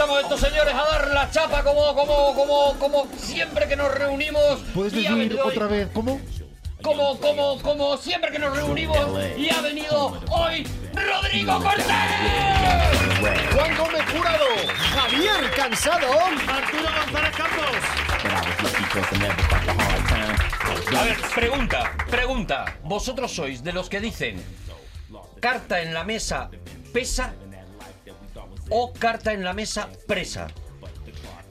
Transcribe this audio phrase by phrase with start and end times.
[0.00, 4.60] Estamos estos señores a dar la chapa como, como, como, como siempre que nos reunimos.
[4.72, 6.18] ¿Puedes decir otra vez cómo?
[6.82, 8.96] como, como, como siempre que nos reunimos
[9.36, 11.84] y ha venido hoy Rodrigo Cortés.
[13.52, 14.46] Juan Gómez Jurado,
[14.94, 16.08] Javier Cansado,
[16.48, 17.76] Arturo González Campos.
[20.98, 22.78] A ver, pregunta, pregunta.
[22.84, 24.42] ¿Vosotros sois de los que dicen
[25.40, 26.48] carta en la mesa
[26.90, 27.34] pesa
[28.70, 30.48] o carta en la mesa presa?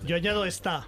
[0.04, 0.88] Yo añado está.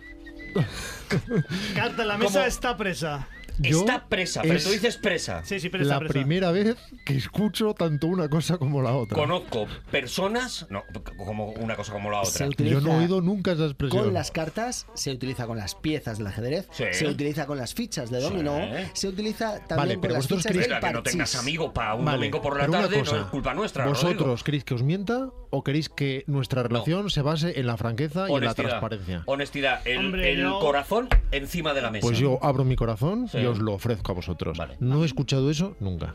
[1.76, 3.28] Carta en la mesa está presa.
[3.70, 5.44] Yo Está presa, pero es tú dices presa.
[5.46, 6.14] Sí, sí, presa, la presa.
[6.14, 9.16] primera vez que escucho tanto una cosa como la otra.
[9.18, 10.84] Conozco personas, no,
[11.18, 12.48] como una cosa como la otra.
[12.58, 14.06] Yo no he oído nunca esa expresión.
[14.06, 16.86] con las cartas, se utiliza con las piezas del ajedrez, Sí.
[16.92, 18.90] se utiliza con las fichas de dominó, Sí.
[18.94, 21.36] se utiliza también Vale, con pero las vosotros fichas creéis del Mira, que no tengas
[21.36, 23.86] amigo para un Vale, domingo por la pero tarde cosa, no es culpa nuestra.
[23.86, 28.30] ¿Vosotros creéis que os mienta o queréis que nuestra relación se base en la franqueza
[28.30, 29.24] y en la transparencia?
[29.26, 32.02] Honestidad, el, Hombre, el yo- corazón encima de la mesa.
[32.08, 33.38] Pues yo abro mi corazón Sí.
[33.40, 34.58] y os lo ofrezco a vosotros.
[34.58, 34.76] Vale.
[34.80, 36.14] No he escuchado eso nunca.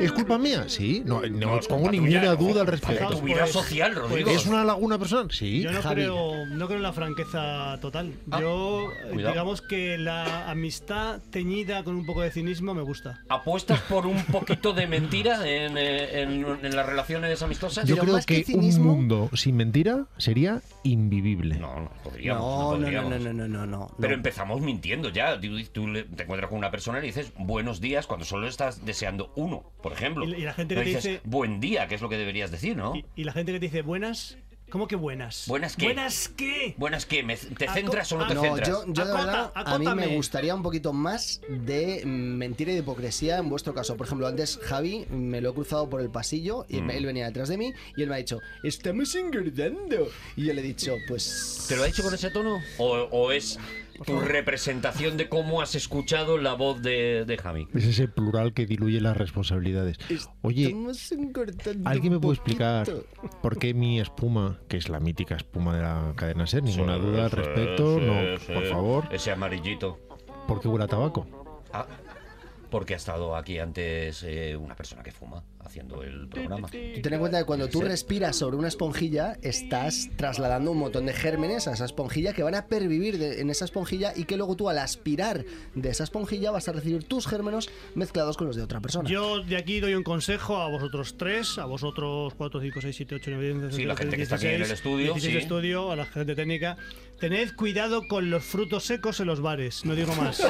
[0.00, 0.64] ¿Es culpa mía?
[0.68, 3.08] Sí, no, no, No, os pongo ninguna duda al respecto.
[3.10, 4.30] Tu vida Pues- social, Rodrigo.
[4.30, 5.30] ¿Es una laguna personal?
[5.30, 5.62] Sí.
[5.62, 5.94] Yo no Javi.
[5.96, 8.12] creo, no creo en la franqueza total.
[8.30, 9.32] Ah, Yo, cuidado.
[9.32, 13.20] digamos que la amistad teñida con un poco de cinismo me gusta.
[13.28, 17.86] ¿Apuestas por un poquito de mentira en, eh, en- en las relaciones amistosas?
[17.86, 21.56] Yo Pero creo que que un mundo sin mentira sería invivible.
[21.58, 22.42] No, no podríamos.
[22.42, 23.10] No, no, no, podríamos.
[23.10, 23.90] no, no, no, no, no.
[24.00, 25.40] Pero empezamos mintiendo ya.
[25.40, 28.46] Tú, tú le- te encuentras con una persona y le dices buenos días cuando solo
[28.46, 30.24] estás deseando uno, por ejemplo.
[30.26, 32.18] Y- y la gente No que te dices dice- buen día, que es lo que
[32.18, 32.94] deberías decir, ¿no?
[32.94, 34.36] Y, y la gente que te dice buenas,
[34.68, 35.46] ¿cómo que buenas?
[35.48, 35.86] ¿Buenas qué?
[35.86, 36.74] ¿Buenas qué?
[36.76, 38.68] Buenas que me- ¿te centras o no te No, centras?
[38.68, 42.80] yo, yo de verdad, a mí me gustaría un poquito más de mentira y de
[42.80, 43.96] hipocresía en vuestro caso.
[43.96, 46.90] Por ejemplo, antes Javi me lo he cruzado por el pasillo y Mm.
[46.90, 50.08] él venía detrás de mí y él me ha dicho, estamos engordando.
[50.36, 51.64] Y yo le he dicho, pues...
[51.68, 52.60] ¿Te lo ha dicho con ese tono?
[52.76, 53.58] ¿O, o es
[54.06, 57.68] tu representación de cómo has escuchado la voz de, de Javi?
[57.74, 59.98] Es ese plural que diluye las responsabilidades.
[60.42, 60.74] Oye,
[61.84, 63.06] ¿alguien me puede explicar poquito".
[63.42, 67.00] por qué mi espuma, que es la mítica espuma de la cadena SER, ninguna Sí,
[67.02, 67.98] duda al sí, respecto?
[67.98, 68.52] sí, no, sí.
[68.52, 69.08] por favor.
[69.10, 69.98] Ese amarillito.
[70.46, 71.26] ¿Por qué huele a tabaco?
[71.72, 71.86] Ah,
[72.70, 76.68] porque ha estado aquí antes eh, una persona que fuma haciendo el programa.
[76.68, 81.06] Tú ten en cuenta que cuando tú respiras sobre una esponjilla, estás trasladando un montón
[81.06, 84.36] de gérmenes a esa esponjilla que van a pervivir de- en esa esponjilla y que
[84.36, 88.56] luego tú al aspirar de esa esponjilla vas a recibir tus gérmenos mezclados con los
[88.56, 89.08] de otra persona.
[89.08, 93.14] Yo de aquí doy un consejo a vosotros tres, a vosotros 4, 5, 6, 7,
[93.16, 95.38] 8, 9, 10, Sí, la gente que está aquí en el estudio, 16 sí.
[95.38, 96.76] estudio, a la gente técnica.
[97.20, 100.40] Tened cuidado con los frutos secos en los bares, no digo más.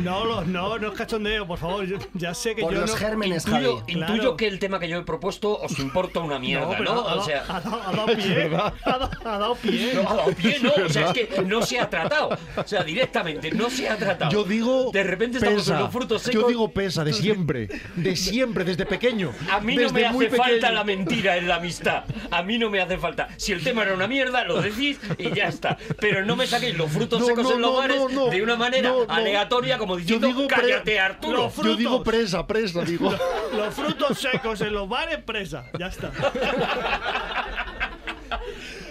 [0.00, 1.86] No, lo- no, no es cachondeo, por favor.
[1.86, 2.96] yo- ya sé que Por yo los no...
[2.96, 3.92] gérmenes, Intuyo, Javi.
[3.92, 4.36] intuyo Claro.
[4.36, 6.74] que el tema que yo he propuesto os importa una mierda, ¿no?
[6.76, 8.44] pero ha, O dado- sea, ha dado, ha dado pie.
[8.84, 9.94] Ha dado, ha dado pie.
[9.94, 10.72] no ha dado pie, no.
[10.84, 12.36] O sea, es que no se ha tratado.
[12.56, 14.30] O sea, directamente, no se ha tratado.
[14.30, 15.74] Yo digo De repente estamos pesa.
[15.76, 16.42] en los frutos secos.
[16.42, 17.68] Yo digo pesa, de siempre.
[17.96, 19.32] De siempre, desde pequeño.
[19.50, 20.72] A mí no Desde me muy hace falta pequeño.
[20.74, 22.04] la mentira en la amistad.
[22.30, 23.28] A mí no me hace falta.
[23.38, 25.76] Si el tema era una mierda, lo decís y ya está.
[26.00, 28.26] Pero no me saquéis los frutos No, secos no, en los bares no, no.
[28.26, 29.12] de una manera No, no.
[29.12, 31.52] aleatoria, como Yo diciendo, digo cállate, Arturo.
[31.62, 33.14] Yo digo presa, presa, digo.
[33.56, 35.64] Los frutos secos en los bares, presa.
[35.78, 36.10] Ya está.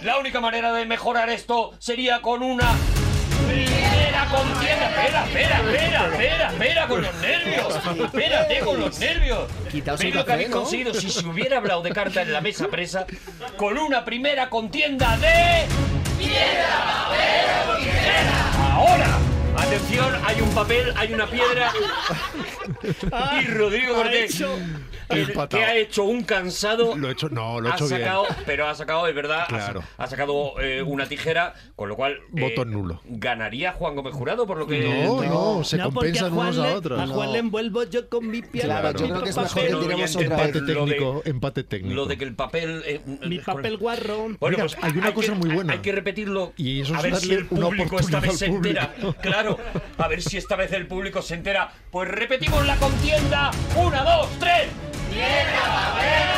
[0.02, 2.70] La única manera de mejorar esto sería con una
[3.46, 4.88] primera contienda.
[4.88, 7.76] Espera, espera, espera, espera, espera con los nervios.
[8.04, 9.48] Espérate con los nervios.
[9.70, 10.56] Quitaos ¿Veis el lo que café, habéis ¿no?
[10.60, 13.06] conseguido si se hubiera hablado de carta en la mesa presa?
[13.56, 15.64] Con una primera contienda de.
[16.18, 18.72] ¡Piedra, papel o tijera!
[18.74, 19.06] Ahora,
[19.56, 21.72] Atención, hay un papel, hay una piedra.
[23.40, 24.42] y Rodrigo Cortés,
[25.08, 25.48] Empatado.
[25.48, 26.96] que ha hecho un cansado.
[26.96, 28.00] Lo he hecho, no, lo he ha hecho bien.
[28.00, 29.82] sacado, pero ha sacado, es verdad, ha Claro.
[29.98, 32.14] ha, sacado eh, una tijera, con lo cual.
[32.36, 33.00] eh, Voto nulo.
[33.04, 34.80] Ganaría Juan Gómez Jurado, por lo que.
[35.04, 37.00] No, no, se No, compensan a unos a le- otros.
[37.00, 38.64] A Juan le envuelvo yo con mi piel.
[38.64, 41.64] Claro, yo creo que es mejor que No a tiremos Empate lo de- técnico, empate
[41.64, 41.94] técnico.
[41.94, 42.82] Lo de que el papel.
[42.86, 44.28] eh, Mi eh, papel guarro.
[44.40, 45.72] Bueno, pues hay una cosa que, muy buena.
[45.74, 46.52] Hay que repetirlo.
[46.56, 48.94] Y eso a ver si el público esta vez se entera.
[49.22, 49.58] Claro,
[49.98, 51.72] a ver si esta vez el público se entera.
[51.90, 53.50] Pues repetimos la contienda.
[53.76, 54.68] Una, dos, tres.
[55.14, 55.62] ¡Piedra,
[55.94, 56.34] papel!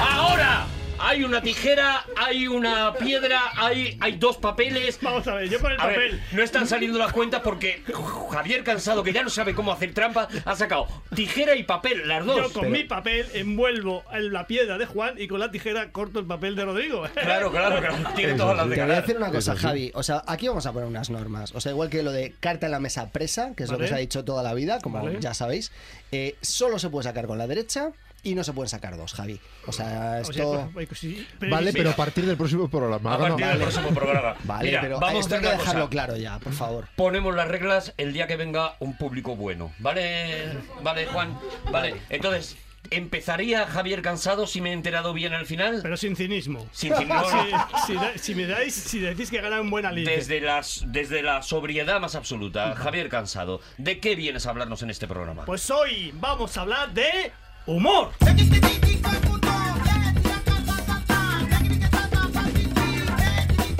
[0.00, 0.64] Ahora.
[1.02, 4.98] Hay una tijera, hay una piedra, hay, hay dos papeles.
[5.00, 6.22] Vamos a ver, yo con el A ver, papel.
[6.32, 7.82] no están saliendo las cuentas porque
[8.30, 12.24] Javier Cansado, que ya no sabe cómo hacer trampa, ha sacado tijera y papel, las
[12.24, 12.52] dos.
[12.52, 16.18] Yo con mi papel envuelvo en la piedra de Juan y con la tijera corto
[16.20, 17.04] el papel de Rodrigo.
[17.30, 17.96] Claro, claro, claro.
[18.16, 19.54] Tiene todas las de Te voy a decir una cosa.
[19.56, 19.92] Javi.
[19.94, 21.54] O sea, aquí vamos a poner unas normas.
[21.54, 23.88] O sea, igual que lo de carta en la mesa presa, que es lo que
[23.88, 25.18] se ha dicho toda la vida, como Vale.
[25.20, 25.70] ya sabéis,
[26.12, 27.90] eh, solo se puede sacar con la derecha
[28.22, 29.40] y no se pueden sacar dos, Javi.
[29.66, 30.32] O sea, O esto...
[30.56, 31.92] sea, pues, pues, sí, pero- Vale, pero Mira.
[31.92, 33.14] a partir del próximo programa.
[33.14, 33.28] A no.
[33.28, 34.34] partir del próximo programa.
[34.44, 35.90] Vale, Mira, pero vamos esto a hay que dejarlo cosa.
[35.90, 36.88] claro ya, por favor.
[36.96, 39.72] Ponemos las reglas el día que venga un público bueno.
[39.78, 40.52] ¿Vale?
[40.82, 41.38] ¿Vale, Juan?
[41.70, 41.94] Vale.
[42.10, 42.56] Entonces,
[42.90, 45.80] ¿empezaría Javier Cansado si me he enterado bien al final?
[45.82, 46.66] pero sin cinismo.
[46.72, 46.98] Sin no.
[47.86, 50.14] Si, si me dais, si decís que gana en buena línea.
[50.16, 52.74] Desde, las, desde la sobriedad más absoluta.
[52.76, 55.44] Javier Cansado, ¿de qué vienes a hablarnos en este programa?
[55.44, 57.32] Pues hoy vamos a hablar de
[57.66, 58.10] humor.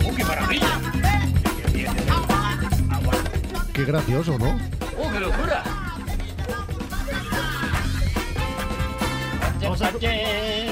[0.04, 0.80] ¡Oh, qué maravilla!
[3.72, 4.58] Qué gracioso, ¿no?
[4.98, 5.79] ¡Oh, qué locura!
[9.60, 9.92] Vamos a,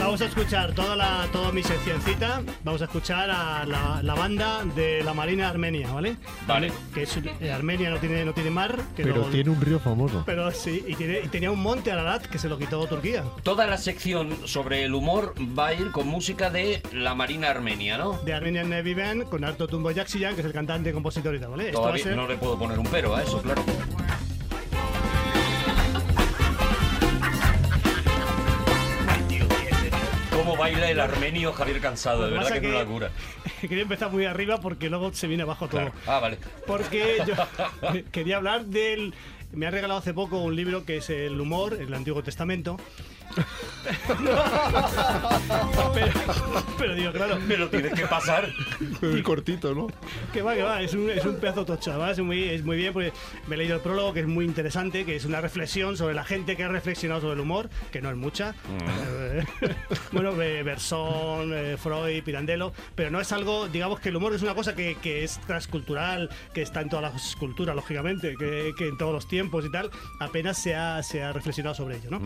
[0.01, 2.43] vamos a escuchar toda, la, toda mi seccioncita.
[2.65, 6.17] Vamos a escuchar a la, la banda de la Marina Armenia, ¿vale?
[6.47, 6.73] Vale.
[6.95, 8.77] Que es, eh, Armenia no tiene, no tiene mar.
[8.97, 10.23] que Pero no- tiene un río famoso.
[10.27, 13.25] Pero sí, y, tiene- y tenía un monte Ararat que se lo quitó Turquía.
[13.43, 17.99] Toda la sección sobre el humor va a ir con música de la Marina Armenia,
[17.99, 18.13] ¿no?
[18.25, 21.51] De Armenian Navy Band con Arto Tumbo Yaxiyan, que es el cantante, compositor y tal,
[21.51, 21.67] ¿vale?
[21.67, 23.63] Esto va a Todavía ser- no le puedo poner un pero a eso, claro.
[30.59, 32.27] Baila el armenio Javier Cansado?
[32.27, 33.11] De verdad que es una locura.
[33.61, 35.81] Quería empezar muy arriba porque luego se viene abajo todo.
[35.81, 35.95] Claro.
[36.07, 36.39] Ah, vale.
[36.67, 37.35] Porque yo
[38.13, 39.15] quería hablar del.
[39.53, 42.77] Me ha regalado hace poco un libro que es El humor, el Antiguo Testamento.
[45.95, 46.13] Pero,
[46.79, 48.49] pero digo, claro, Me lo tienes que pasar.
[49.01, 49.89] Muy cortito, ¿no?
[50.33, 52.77] que va, que va, es un, es un pedazo tocho, además es muy, es muy
[52.77, 53.13] bien, porque
[53.47, 56.25] me he leído el prólogo que es muy interesante, que es una reflexión sobre la
[56.25, 58.55] gente que ha reflexionado sobre el humor, que no es mucha.
[58.81, 59.45] Eh,
[60.13, 64.43] bueno, eh, Bersón, eh, Freud, Pirandello, pero no es algo, digamos que el humor es
[64.43, 68.89] una cosa que, que es transcultural, que está en todas las culturas, lógicamente, que, que
[68.89, 69.91] en todos los tiempos y tal,
[70.21, 72.21] apenas se ha, se ha reflexionado sobre ello, ¿no?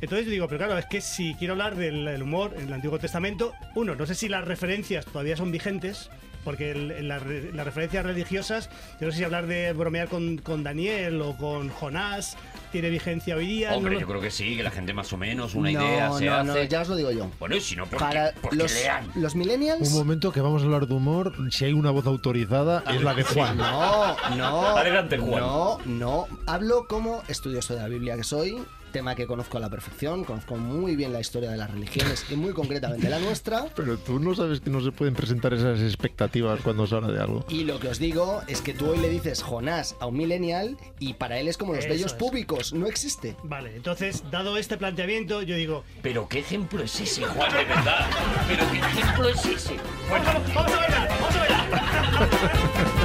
[0.00, 2.72] Entonces yo digo, pero claro, es que si quiero hablar del el humor en el
[2.74, 6.10] Antiguo Testamento, uno, no sé si las referencias todavía son vigentes,
[6.44, 8.70] porque el- las re- las referencias religiosas,
[9.00, 12.36] yo no sé si hablar de bromear con, con Daniel o con Jonás
[12.72, 13.74] tiene vigencia hoy día.
[13.74, 16.12] Hombre, no yo creo que sí, que la gente más o menos una no, idea
[16.12, 16.46] se no, hace.
[16.46, 17.30] no, ya os lo digo yo.
[17.40, 18.56] Bueno, y si no, ¿por Para qué?
[18.56, 19.10] Los, lean.
[19.16, 19.88] los millennials...
[19.90, 21.34] Un momento que vamos a hablar de humor.
[21.50, 23.56] Si hay una voz autorizada, es la de Juan.
[23.56, 24.66] No, no.
[24.76, 25.40] Adelante, Juan.
[25.40, 26.26] No, no.
[26.46, 28.58] Hablo como estudioso de la Biblia que soy,
[28.88, 32.36] tema que conozco a la perfección, conozco muy bien la historia de las religiones y
[32.36, 33.66] muy concretamente la nuestra.
[33.76, 37.20] Pero tú no sabes que no se pueden presentar esas expectativas cuando se habla de
[37.20, 37.44] algo.
[37.48, 40.76] Y lo que os digo es que tú hoy le dices Jonás a un millennial
[40.98, 42.18] y para él es como los Eso vellos es.
[42.18, 43.36] públicos, no existe.
[43.44, 48.06] Vale, entonces, dado este planteamiento, yo digo, Pero qué ejemplo es ese, Juan, de verdad.
[48.48, 49.76] Pero qué ejemplo es ese.
[50.08, 50.24] Bueno,
[50.54, 51.08] ¡Vamos a bailar!
[51.08, 52.88] ¡Vamos a bailar!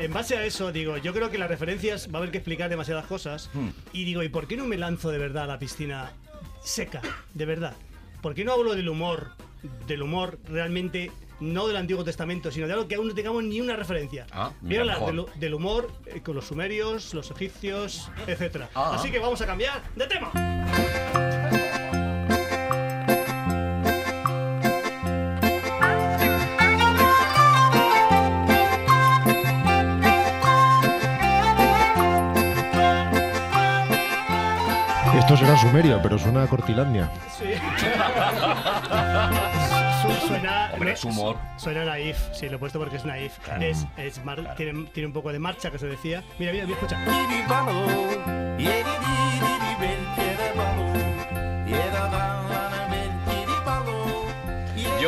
[0.00, 2.70] en base a eso, digo, yo creo que las referencias va a haber que explicar
[2.70, 3.50] demasiadas cosas.
[3.92, 6.12] Y digo, ¿y por qué no me lanzo de verdad a la piscina
[6.62, 7.02] seca?
[7.34, 7.74] De verdad.
[8.22, 9.32] ¿Por qué no hablo del humor?
[9.86, 13.60] Del humor realmente, no del Antiguo Testamento, sino de algo que aún no tengamos ni
[13.60, 14.26] una referencia.
[14.32, 15.14] Ah, mira, mejor.
[15.14, 18.64] del, del humor eh, con los sumerios, los egipcios, etc.
[18.74, 18.92] Ah.
[18.94, 21.39] Así que vamos a cambiar de tema.
[35.32, 37.08] Esto será Sumeria, pero suena a Cortilandia.
[37.38, 37.44] Sí.
[40.02, 41.36] Su- suena, Hombre, es humor.
[41.56, 43.34] Suena naif, sí, lo he puesto porque es naif.
[43.60, 46.24] Es, es mar- tiene, tiene un poco de marcha que se decía.
[46.40, 46.98] Mira, mira, mira, escucha.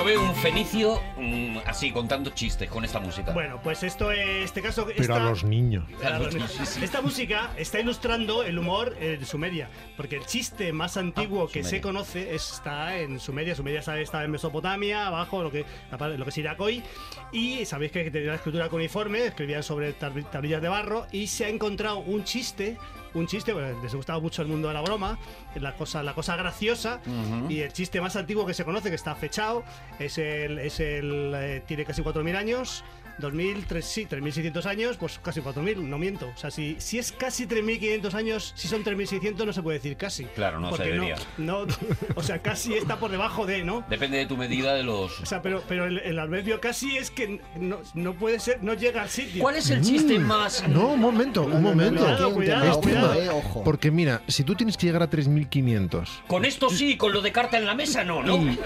[0.02, 3.30] Yo veo un fenicio mm, así contando chistes con esta música.
[3.30, 4.84] Bueno, pues esto es este caso.
[4.84, 5.84] Pero esta- a los niños.
[6.04, 6.76] a los niños.
[6.82, 11.52] Esta música está ilustrando el humor eh, de Sumeria, porque el chiste más antiguo Ah,
[11.52, 13.54] que se conoce está en Sumeria.
[13.54, 16.82] Sumeria está, está en Mesopotamia, abajo, lo que, lo que es Irak hoy.
[17.30, 21.06] Y sabéis que tenía la escritura cuneiforme, escribían sobre tab- tablillas de barro.
[21.12, 22.76] Y se ha encontrado un chiste.
[23.14, 25.18] Un chiste, bueno, les gustaba mucho el mundo de la broma,
[25.54, 27.00] la cosa, la cosa graciosa.
[27.48, 29.64] Y el chiste más antiguo que se conoce, que está fechado,
[29.98, 30.58] es el.
[30.58, 32.84] Es el eh, tiene casi 4.000 años.
[33.18, 36.30] 2000, tres- sí, 3.600 años, pues casi 4.000, no miento.
[36.34, 39.96] O sea, si, si es casi 3.500 años, si son 3.600 no se puede decir
[39.96, 40.24] casi.
[40.24, 41.16] Claro, no se debería.
[41.38, 41.66] No,
[42.14, 43.84] o sea, casi está por debajo de, ¿no?
[43.88, 45.20] Depende de tu medida de los...
[45.20, 48.74] O sea, pero, pero el, el adverbio casi es que no, no puede ser, no
[48.74, 49.42] llega al sitio.
[49.42, 50.66] ¿Cuál es el chiste más...
[50.68, 52.02] No, un momento, un momento.
[52.32, 53.14] Cuidado, cuidado.
[53.14, 53.62] eh, ojo.
[53.64, 57.32] Porque mira, si tú tienes que llegar a 3.500 Con esto sí, con lo de
[57.32, 58.36] carta en la mesa no, ¿no?
[58.36, 58.58] y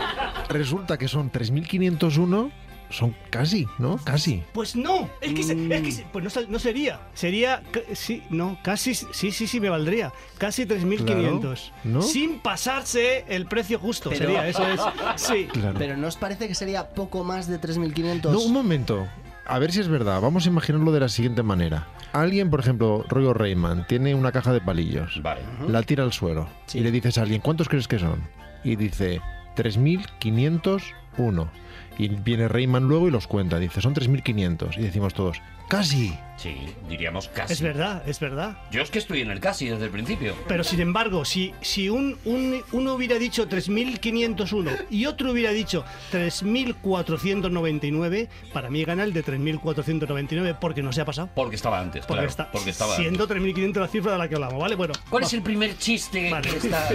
[0.48, 2.50] resulta que son 3.501,
[2.90, 3.96] son casi, ¿no?
[3.98, 4.42] Casi.
[4.52, 7.00] Pues no, es que, se- es que se- pues no, se- no sería.
[7.14, 7.62] Sería,
[7.94, 10.12] sí, no, casi, sí, sí, sí me valdría.
[10.38, 11.00] Casi 3.500.
[11.04, 12.02] Claro, ¿no?
[12.02, 14.10] Sin pasarse el precio justo.
[14.10, 14.80] Pero- Sería, eso es.
[15.16, 15.46] Sí.
[15.52, 15.78] Claro.
[15.78, 18.30] Pero ¿no os parece que sería poco más de 3.500?
[18.32, 19.06] No, un momento.
[19.48, 20.20] A ver si es verdad.
[20.20, 21.86] Vamos a imaginarlo de la siguiente manera.
[22.12, 25.20] Alguien, por ejemplo, Royo Rayman, tiene una caja de palillos.
[25.22, 25.40] Vale.
[25.68, 26.48] La tira al suelo.
[26.66, 26.78] Sí.
[26.78, 28.22] Y le dices a alguien, ¿cuántos crees que son?
[28.64, 29.20] Y dice,
[29.56, 31.48] 3.501.
[31.98, 33.58] Y viene Rayman luego y los cuenta.
[33.58, 34.78] Dice, son 3.500.
[34.78, 36.16] Y decimos todos, casi.
[36.36, 36.54] Sí,
[36.86, 37.54] diríamos casi.
[37.54, 38.58] Es verdad, es verdad.
[38.70, 40.34] Yo es que estoy en el casi desde el principio.
[40.46, 45.82] Pero sin embargo, si, si un, un- uno hubiera dicho 3.501 y otro hubiera dicho
[46.12, 51.30] 3.499, para mí gana el de 3.499 porque no se ha pasado.
[51.34, 52.28] Porque estaba antes, Porque, claro.
[52.28, 54.74] está, porque estaba siendo 3.500 la cifra de la que hablamos, ¿vale?
[54.76, 55.26] Bueno, ¿Cuál va.
[55.26, 56.50] es el primer chiste Vale.
[56.50, 56.86] que está...?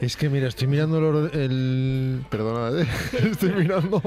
[0.00, 0.98] Es que mira, estoy mirando
[1.28, 2.86] el, el- perdona, ¿eh?
[3.30, 4.02] estoy mirando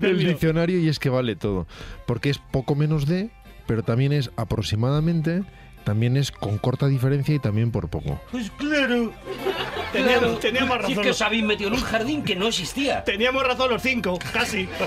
[0.00, 1.66] el diccionario y es que vale todo,
[2.06, 3.30] porque es poco menos de,
[3.66, 5.42] pero también es aproximadamente,
[5.86, 8.20] también es con corta diferencia y también por poco.
[8.32, 9.12] Pues claro.
[9.92, 11.04] Teníamos, teníamos Si es razón.
[11.04, 13.04] que os habéis metido en un jardín que no existía.
[13.04, 14.68] Teníamos razón los cinco, casi.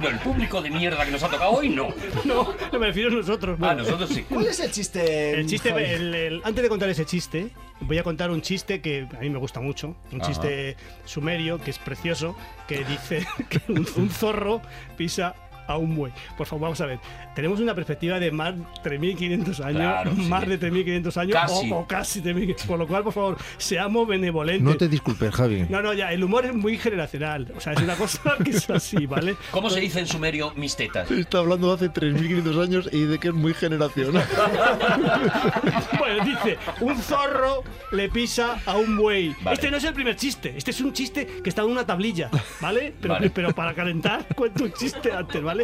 [0.00, 1.88] No, el público de mierda que nos ha tocado hoy no.
[2.24, 3.56] No, no me refiero a nosotros.
[3.60, 3.82] Ah, bueno.
[3.82, 4.22] nosotros sí.
[4.28, 5.32] ¿Cuál es el chiste?
[5.32, 9.08] El chiste, el- el- antes de contar ese chiste, voy a contar un chiste que
[9.16, 9.96] a mí me gusta mucho.
[10.12, 10.30] Un Ajá.
[10.30, 12.36] chiste sumerio, que es precioso,
[12.68, 14.62] que dice que un, un zorro
[14.96, 15.34] pisa
[15.68, 16.12] a un buey.
[16.36, 16.98] Por favor, vamos a ver.
[17.34, 18.62] Tenemos una perspectiva de más de
[18.98, 20.22] 3.500 años, Claro, sí.
[20.22, 21.70] más de 3.500 años, Casi.
[21.70, 22.66] O, o casi 3.500.
[22.66, 24.62] Por lo cual, por favor, seamos benevolentes.
[24.62, 25.66] No te disculpes, Javi.
[25.68, 27.52] no, no, ya, el humor es muy generacional.
[27.56, 29.36] O sea, es una cosa que es así, ¿vale?
[29.50, 31.10] ¿Cómo se dice en sumerio mis tetas?
[31.10, 34.24] Está hablando de hace 3.500 años y de que es muy generacional.
[35.98, 39.34] Bueno, dice, un zorro le pisa a un buey.
[39.42, 39.54] Vale.
[39.54, 42.30] Este no es el primer chiste, este es un chiste que está en una tablilla,
[42.60, 42.94] ¿vale?
[43.00, 43.30] Pero, Vale.
[43.30, 45.57] pero para calentar cuento un chiste antes, ¿vale?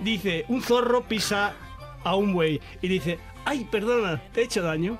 [0.00, 1.54] Dice, un zorro pisa
[2.04, 4.98] a un buey y dice, ay, perdona, te he hecho daño.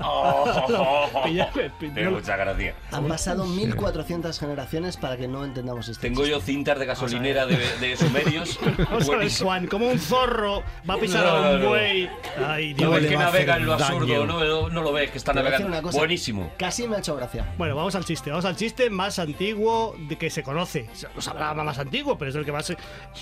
[0.00, 2.74] Oh, Pilla- pilla- Tiene mucha gracia.
[2.92, 7.56] Han pasado 1.400 generaciones para que no entendamos este Tengo yo cintas de gasolinera de,
[7.80, 8.58] de sumerios.
[8.90, 9.32] Vamos a ver.
[9.32, 11.68] Juan, como un zorro va a pisar No, a un no, no.
[11.70, 12.08] buey.
[12.46, 12.94] Ay, No Dios.
[12.94, 15.82] ves le que navega en lo absurdo, no, no, no lo ves, que está navegando.
[15.82, 15.98] cosa.
[15.98, 16.52] Buenísimo.
[16.58, 17.52] Casi me ha hecho gracia.
[17.58, 20.88] Bueno, vamos al chiste, vamos al chiste más antiguo de que se conoce.
[21.14, 22.70] No sabrá más antiguo, pero es el que más.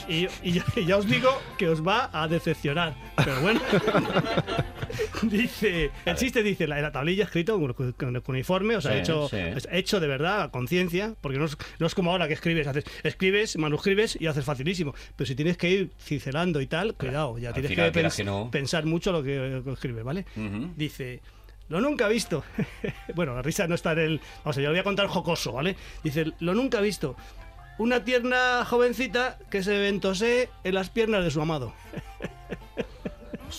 [0.09, 2.95] Y, y y ya os digo que os va a decepcionar.
[3.17, 3.61] Pero bueno.
[5.23, 5.91] dice.
[6.15, 9.29] El chiste dice, la, la tablilla escrito con, con- con uniforme, o sea, Sí, hecho,
[9.29, 9.37] sí.
[9.71, 12.85] hecho de verdad, a conciencia, porque no es, no es como ahora que escribes, haces,
[13.03, 14.95] escribes, manuscribes y haces facilísimo.
[15.17, 18.17] Pero si tienes que ir cincelando y tal, cuidado, ya Al tienes final, que, pens-
[18.17, 18.51] que no.
[18.51, 20.25] pensar mucho lo que, lo que escribes, ¿vale?
[20.37, 20.73] Ujú.
[20.77, 21.21] Dice,
[21.69, 22.45] lo nunca visto.
[23.15, 24.21] bueno, la risa no está en el...
[24.45, 25.77] Vamos a ver, yo lo voy a contar jocoso, ¿vale?
[26.03, 27.17] Dice, lo nunca visto.
[27.79, 31.73] Una tierna jovencita que se ventosee en las piernas de su amado.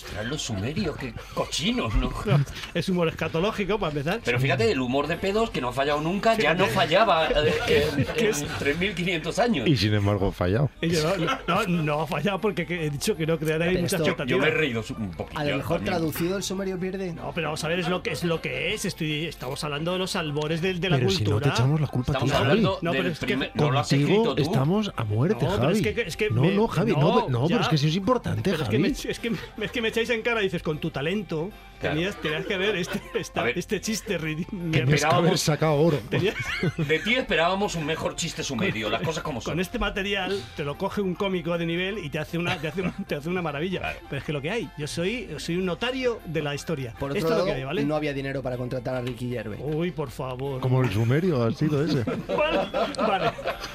[0.04, 2.10] Ostras, los sumerios, qué cochinos, ¿no?
[2.74, 4.20] Es humor escatológico, para empezar.
[4.24, 7.54] Pero fíjate, el humor de pedos que no ha fallado nunca, ya no fallaba eh,
[7.96, 8.44] en, ¿Qué en es?
[8.60, 9.66] 3.500 años.
[9.68, 10.70] Y sin embargo, fallado.
[10.82, 14.00] Y yo, no, no, no ha fallado porque que- he dicho que no crearéis muchas
[14.06, 15.40] esto- Yo me he reído un poquito.
[15.40, 15.94] A lo mejor también.
[15.96, 17.12] traducido el sumerio pierde.
[17.14, 18.22] No, pero vamos a ver, es lo que es.
[18.24, 18.84] Lo que es.
[18.84, 21.54] Estoy, estamos hablando de los albores de, de la Pero si no te cultura.
[21.54, 22.44] echamos la culpa Estamos Javi.
[22.50, 23.36] hablando No, pero es que.
[23.54, 24.42] No lo has escrito tú.
[24.42, 25.78] estamos a muerte, No, Javi.
[25.78, 27.86] es que- es que no, me- no, Javi, no, no, no, pero es que eso
[27.86, 28.78] es importante, Pero es que, Javi.
[28.78, 29.32] me, es, que,
[29.64, 31.94] es que me me echáis en cara, dices, con tu talento, Claro.
[31.94, 33.56] tenías, tenías que ver este, esta- ver.
[33.58, 34.70] este chiste ridículo.
[34.72, 35.98] Tenías esperábamos- sacado oro.
[36.78, 39.52] De ti esperábamos un mejor chiste sumerio, las cosas como son.
[39.52, 42.68] Con este material te lo coge un cómico de nivel y te hace una, te
[42.68, 43.80] hace, un- te hace una maravilla.
[43.80, 43.98] Claro.
[44.08, 46.94] Pero es que lo que hay, yo soy, soy un notario de la historia.
[46.98, 47.84] Por otro Esto es lado, lo que hay, ¿vale?
[47.84, 49.60] no había dinero para contratar a Ricky Gervais.
[49.62, 50.60] Uy, por favor.
[50.62, 52.04] Como el sumerio ha sido ese.
[52.26, 53.30] Vale, vale.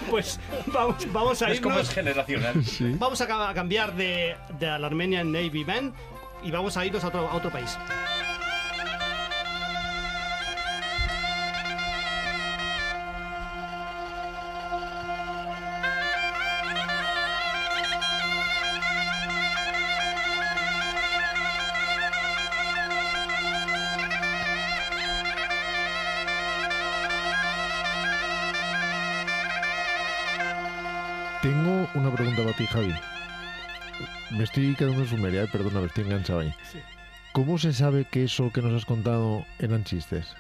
[0.10, 1.94] pues vamos, vamos a Es como es irnos.
[1.94, 2.66] generacional.
[2.66, 2.96] Sí.
[2.98, 5.94] Vamos a cambiar de, de la Armenian Navy Band
[6.44, 7.78] y vamos a irnos a otro, a otro país.
[31.42, 32.94] Tengo una pregunta para ti, Javi.
[34.32, 36.54] Me estoy quedando en sumeria, eh, perdona, me estoy enganchado ahí.
[36.72, 36.80] Sí.
[37.34, 40.36] ¿Cómo se sabe que eso que nos has contado eran chistes?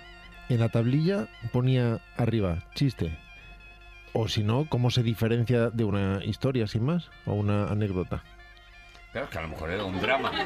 [0.50, 3.17] En la tablilla ponía arriba chiste.
[4.13, 7.10] O si no, ¿cómo se diferencia de una historia sin más?
[7.25, 8.24] O una anécdota.
[9.12, 10.31] Claro, que a lo mejor era un drama.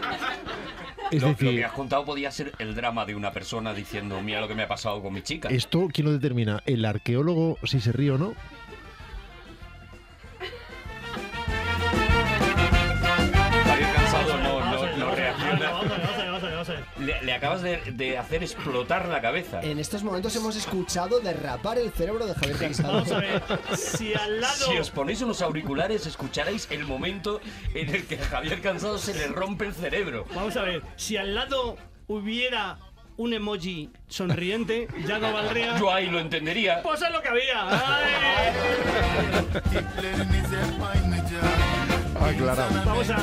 [1.12, 4.24] Es lo, lo que decir, has contado podía ser el drama de una persona diciendo,
[4.24, 5.50] mira lo que me ha pasado con mi chica.
[5.50, 6.64] ¿esto quién lo determina?
[6.66, 8.34] ¿El arqueólogo si se ríe o no?
[17.26, 19.62] Le, acabas de, de hacer explotar la cabeza.
[19.62, 22.94] En estos momentos hemos escuchado derrapar el cerebro de Javier Cansado.
[22.94, 23.42] Vamos a ver.
[23.76, 24.66] Si al lado.
[24.66, 27.42] Si os ponéis unos auriculares, escucharéis el momento
[27.74, 30.26] en el que a Javier Cansado se le rompe el cerebro.
[30.36, 30.84] Vamos a ver.
[30.96, 31.78] Si al lado
[32.08, 32.78] hubiera
[33.18, 35.80] un emoji sonriente, ya no valdría.
[35.80, 36.82] Yo ahí lo entendería.
[36.84, 37.68] Pues es lo que había.
[37.70, 38.54] ¡Ay!
[42.22, 42.86] Aclarado.
[42.86, 43.18] Vamos a.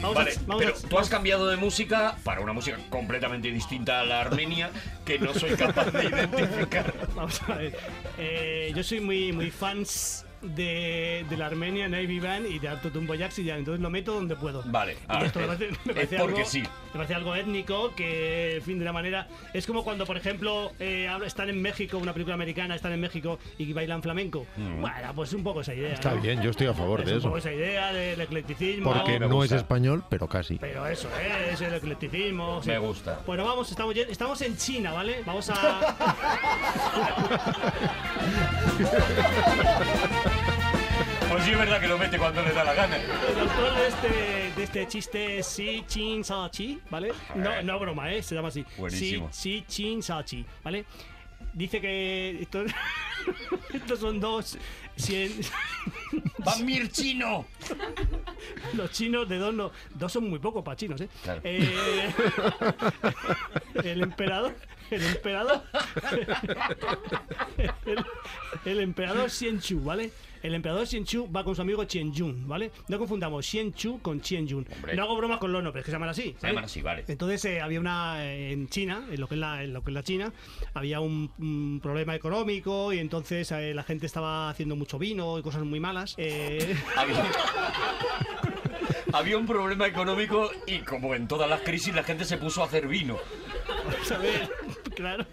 [0.00, 3.50] Vamos Vale, a, vamos pero a- tú has cambiado de música para una música completamente
[3.50, 4.70] distinta a la armenia
[5.04, 6.92] que no soy capaz de identificar.
[7.14, 7.76] Vamos a ver.
[8.16, 12.90] Eh, yo soy muy, muy fans de, de la Armenia Navy Band y de Arto
[12.90, 14.62] Tumbo y ya, entonces lo meto donde puedo.
[14.66, 16.60] Vale, Y ah, esto me parece, me es parece porque algo, sí.
[16.62, 19.28] Me parece algo étnico que, en fin, de la manera.
[19.52, 23.38] Es como cuando, por ejemplo, eh, están en México, una película americana, están en México
[23.58, 24.46] y bailan flamenco.
[24.56, 24.80] Mm.
[24.80, 25.94] Bueno, pues un poco esa idea.
[25.94, 26.20] Está ¿no?
[26.20, 27.28] bien, yo estoy a favor Es de un eso.
[27.28, 28.92] poco esa idea del eclecticismo.
[28.92, 30.58] Porque no es español, pero casi.
[30.58, 31.08] Pero eso
[31.50, 32.62] es el eclecticismo.
[32.62, 32.70] sí.
[32.70, 33.20] Me gusta.
[33.26, 33.70] Bueno, vamos,
[34.08, 35.22] estamos en China, ¿vale?
[35.24, 35.96] Vamos a.
[41.30, 42.96] Pues sí, es verdad que lo mete cuando le da la gana.
[42.96, 47.12] El autor de este, de este chiste es Si Chin Sa Chi, ¿vale?
[47.34, 48.22] No, no broma, ¿eh?
[48.22, 48.64] Se llama así.
[48.78, 49.28] Buenísimo.
[49.30, 50.84] Si, si Chin Sa Chi, ¿vale?
[51.52, 52.70] Dice que estos,
[53.72, 54.56] estos son dos.
[54.96, 55.32] cien-
[56.46, 57.44] ¡Va Mir chino!
[58.72, 61.08] los chinos de dos, no, dos son muy pocos para chinos, ¿eh?
[61.22, 61.40] Claro.
[61.44, 62.10] Eh,
[63.84, 64.54] el emperador.
[64.90, 65.62] El emperador.
[67.84, 68.04] El,
[68.64, 70.10] el emperador Xian Chu, ¿vale?
[70.42, 72.70] El emperador Xian Chu va con su amigo Chen Yun, ¿vale?
[72.88, 74.66] No confundamos Xian Chu con Chen Yun.
[74.72, 74.96] Hombre.
[74.96, 76.34] No hago bromas con los nombres, que se llaman así.
[76.40, 77.04] Se llaman así, vale.
[77.08, 79.90] Entonces eh, había una eh, en China, en lo que es la, en lo que
[79.90, 80.32] es la China,
[80.74, 85.42] había un, un problema económico y entonces eh, la gente estaba haciendo mucho vino y
[85.42, 86.14] cosas muy malas.
[86.18, 87.24] Eh, Había...
[89.12, 92.66] Había un problema económico y como en todas las crisis la gente se puso a
[92.66, 93.16] hacer vino.
[93.86, 94.50] Vamos a ver,
[94.94, 95.24] claro.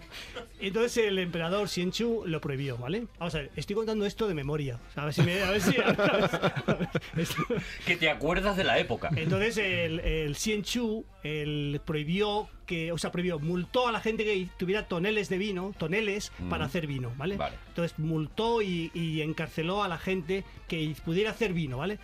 [0.60, 3.06] Entonces el emperador Xian Chu lo prohibió, ¿vale?
[3.18, 4.80] Vamos a ver, estoy contando esto de memoria.
[4.94, 5.40] A ver si me.
[5.42, 5.76] A ver si.
[5.80, 7.44] a ver- a ver- esto-
[7.86, 9.10] Que te acuerdas de la época.
[9.16, 14.24] Entonces el, el Xian Chu el prohibió que, o sea, prohibió, multó a la gente
[14.24, 17.36] que tuviera toneles de vino, toneles para hacer vino, ¿vale?
[17.36, 17.54] Vale.
[17.68, 21.98] Entonces multó y, y encarceló a la gente que pudiera hacer vino, ¿vale?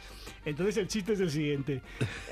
[0.45, 1.83] Entonces el chiste es el siguiente.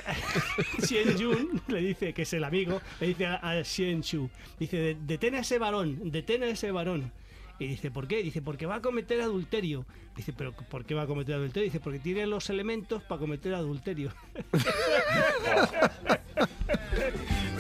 [0.87, 4.77] Xian Yun le dice, que es el amigo, le dice a, a Xian Chu, dice,
[4.77, 7.13] "De- detén a ese varón, detén a ese varón.
[7.59, 8.23] Y dice, ¿por qué?
[8.23, 9.85] Dice, porque va a cometer adulterio.
[10.21, 11.65] Dice, ¿pero por qué va a cometer adulterio?
[11.65, 14.13] Dice, porque tiene los elementos para cometer adulterio.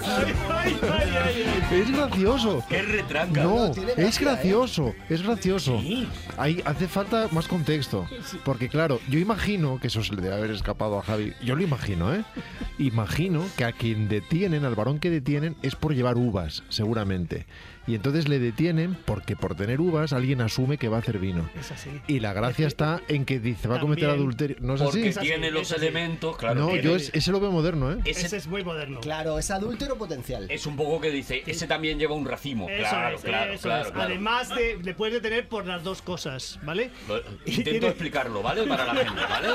[0.04, 1.80] ay, ay, ay, ay, ay.
[1.80, 2.62] Es gracioso.
[2.68, 3.42] ¡Qué retranca!
[3.42, 4.24] No, No, tiene es ¿eh?
[4.24, 5.80] gracioso, es gracioso.
[5.80, 6.06] Sí.
[6.36, 8.06] Ahí hace falta más contexto.
[8.44, 11.32] Porque claro, yo imagino que eso se le debe haber escapado a Javi.
[11.42, 12.24] Yo lo imagino, ¿eh?
[12.78, 17.46] Imagino que a quien detienen, al varón que detienen, es por llevar uvas, seguramente.
[17.86, 21.48] Y entonces le detienen porque por tener uvas alguien asume que va a hacer vino.
[21.58, 21.90] Es así.
[22.06, 24.20] Y la gracia está en que dice va a cometer También.
[24.20, 24.56] adulterio.
[24.60, 25.18] ¿No es Porque así?
[25.18, 26.60] Así, tiene los elementos, claro.
[26.60, 27.98] No, tiene- yo es- ese lo veo moderno, ¿eh?
[28.04, 29.00] ese Ese es muy moderno.
[29.00, 30.46] Claro, es adúltero potencial.
[30.50, 32.68] es un poco que dice, ese también lleva un racimo.
[32.68, 33.90] Eso claro, es, claro, eso claro, es.
[33.92, 34.06] claro.
[34.10, 36.90] Además de, le puedes detener por las dos cosas, ¿vale?
[37.08, 38.62] Lo- Intento tiene- explicarlo, ¿vale?
[38.64, 39.48] Para la gente, ¿vale?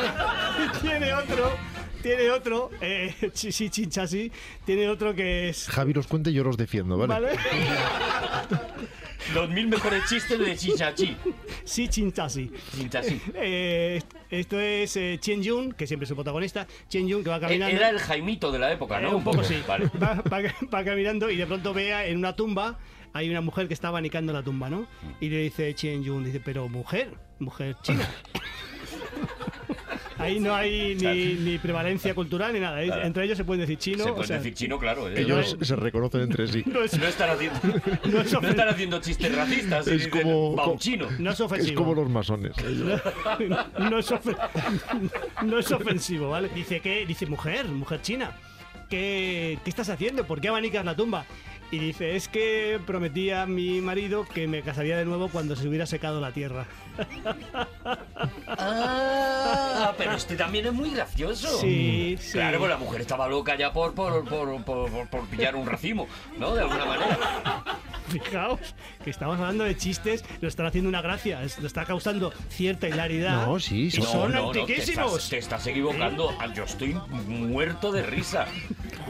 [0.81, 1.51] tiene otro
[2.01, 4.31] tiene otro, eh, sí, sí, chinchasi,
[4.63, 5.67] tiene otro que es...
[5.69, 7.13] Javi los cuente y yo los defiendo, ¿vale?
[7.15, 7.29] ¿Vale?
[9.33, 11.17] Los mil mejores chistes de Chichachi.
[11.63, 12.51] Sí, chinchasi.
[12.77, 13.21] Chichachi.
[13.35, 16.67] Eh, esto es eh, Chen Yun, que siempre es su protagonista.
[16.89, 17.75] Chen Yun que va caminando.
[17.75, 19.11] Era el Jaimito de la época, ¿no?
[19.11, 19.61] Eh, un poco sí.
[19.67, 19.89] Vale.
[20.01, 20.41] Va, va-
[20.73, 22.77] va caminando y de pronto vea en una tumba
[23.13, 24.85] hay una mujer que está abanicando la tumba, ¿no?
[25.21, 28.05] Y le dice Chen Yun, dice, pero mujer, mujer china.
[30.17, 32.81] Ahí no hay ni, ni prevalencia cultural ni nada.
[32.81, 32.87] ¿eh?
[32.87, 33.03] Claro.
[33.03, 34.03] Entre ellos se pueden decir chino.
[34.03, 35.09] Se o puede sea, decir chino, claro.
[35.09, 35.13] ¿eh?
[35.21, 36.63] Ellos se reconocen entre sí.
[36.65, 37.59] no es, No están haciendo,
[38.05, 39.87] no es no ofen- están haciendo chistes racistas.
[39.87, 41.07] Es dicen, como- "Va un co- chino.
[41.19, 41.81] no es Es ofensivo.
[41.83, 42.53] como los masones.
[42.57, 44.39] es ofen-
[45.45, 46.49] no es ofensivo, ¿vale?
[46.53, 48.31] Dice que, dice mujer, mujer china.
[48.89, 50.25] ¿Qué, ¿Qué estás haciendo?
[50.27, 51.25] ¿Por qué abanicas la tumba?
[51.71, 55.67] Y dice, es que prometí a mi marido que me casaría de nuevo cuando se
[55.67, 56.67] hubiera secado la tierra.
[58.47, 61.59] Ah, pero este también es muy gracioso.
[61.59, 62.33] Sí, sí.
[62.33, 65.65] Claro, pues la mujer estaba loca ya por, por, por, por, por- por pillar un
[65.67, 66.53] racimo, ¿no?
[66.55, 67.17] De alguna manera.
[68.07, 68.59] Fijaos
[69.05, 72.89] que estamos hablando de chistes, lo están haciendo una gracia, es- lo está causando cierta
[72.89, 73.45] hilaridad.
[73.45, 75.13] No, sí, y son- son no, no, te antiquísimos.
[75.13, 76.35] estás, te estás equivocando.
[76.39, 76.93] Ah, Yo estoy
[77.27, 78.45] muerto de risa.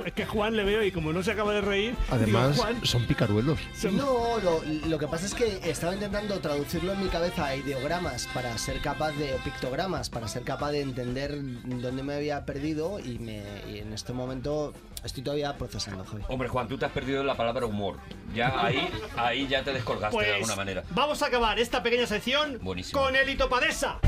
[0.05, 2.85] Es que Juan le veo y como no se acaba de reír, Además, digo, Juan,
[2.85, 3.57] son picaruelos.
[3.79, 7.55] son- No, lo, lo que pasa es que estaba intentando traducirlo en mi cabeza a
[7.55, 12.45] ideogramas para ser capaz de, o pictogramas, para ser capaz de entender dónde me había
[12.45, 14.73] perdido y, me, y en este momento
[15.05, 16.23] estoy todavía procesando, Javi.
[16.27, 17.97] Hombre, Juan, tú te has perdido la palabra humor.
[18.33, 20.83] Ya ahí, ahí ya te descolgaste pues de alguna manera.
[20.89, 23.01] vamos a acabar esta pequeña sección Buenísimo.
[23.01, 23.99] con el hitopadesa.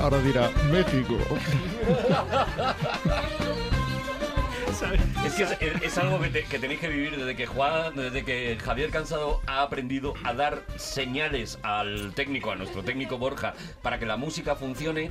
[0.00, 1.16] Ahora dirá, México.
[4.74, 5.00] ¿sabes?
[5.24, 7.94] Es que es, es- es algo que, te- que tenéis que vivir desde que Juan,
[7.96, 13.54] desde que Javier Cansado ha aprendido a dar señales al técnico, a nuestro técnico Borja,
[13.82, 15.10] para que la música funcione.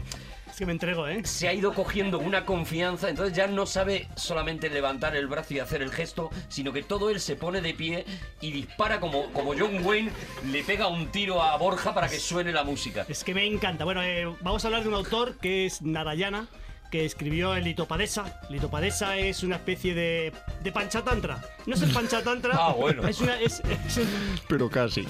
[0.50, 1.22] Es que me entrego, ¿eh?
[1.26, 5.60] se ha ido cogiendo una confianza, entonces ya no sabe solamente levantar el brazo y
[5.60, 8.06] hacer el gesto, sino que todo él se pone de pie
[8.40, 10.12] y dispara como, como John Wayne,
[10.52, 13.04] le pega un tiro a Borja para que suene la música.
[13.10, 13.84] Es que me encanta.
[13.84, 16.48] Bueno, eh, vamos a hablar de un autor que es Narayana,
[16.94, 18.40] que escribió el Litopadesa.
[18.52, 21.42] Litopadesa es una especie de, de panchatantra.
[21.66, 22.54] No es el panchatantra.
[22.60, 23.08] Ah, bueno.
[23.08, 23.42] Es una.
[23.42, 24.08] Es, es un-
[24.48, 25.02] Pero casi.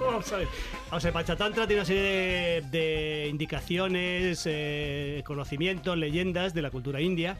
[0.00, 0.48] Vamos a ver.
[0.88, 6.70] Vamos a ver, Panchatantra tiene una serie de, de indicaciones, eh, conocimientos, leyendas de la
[6.70, 7.36] cultura india.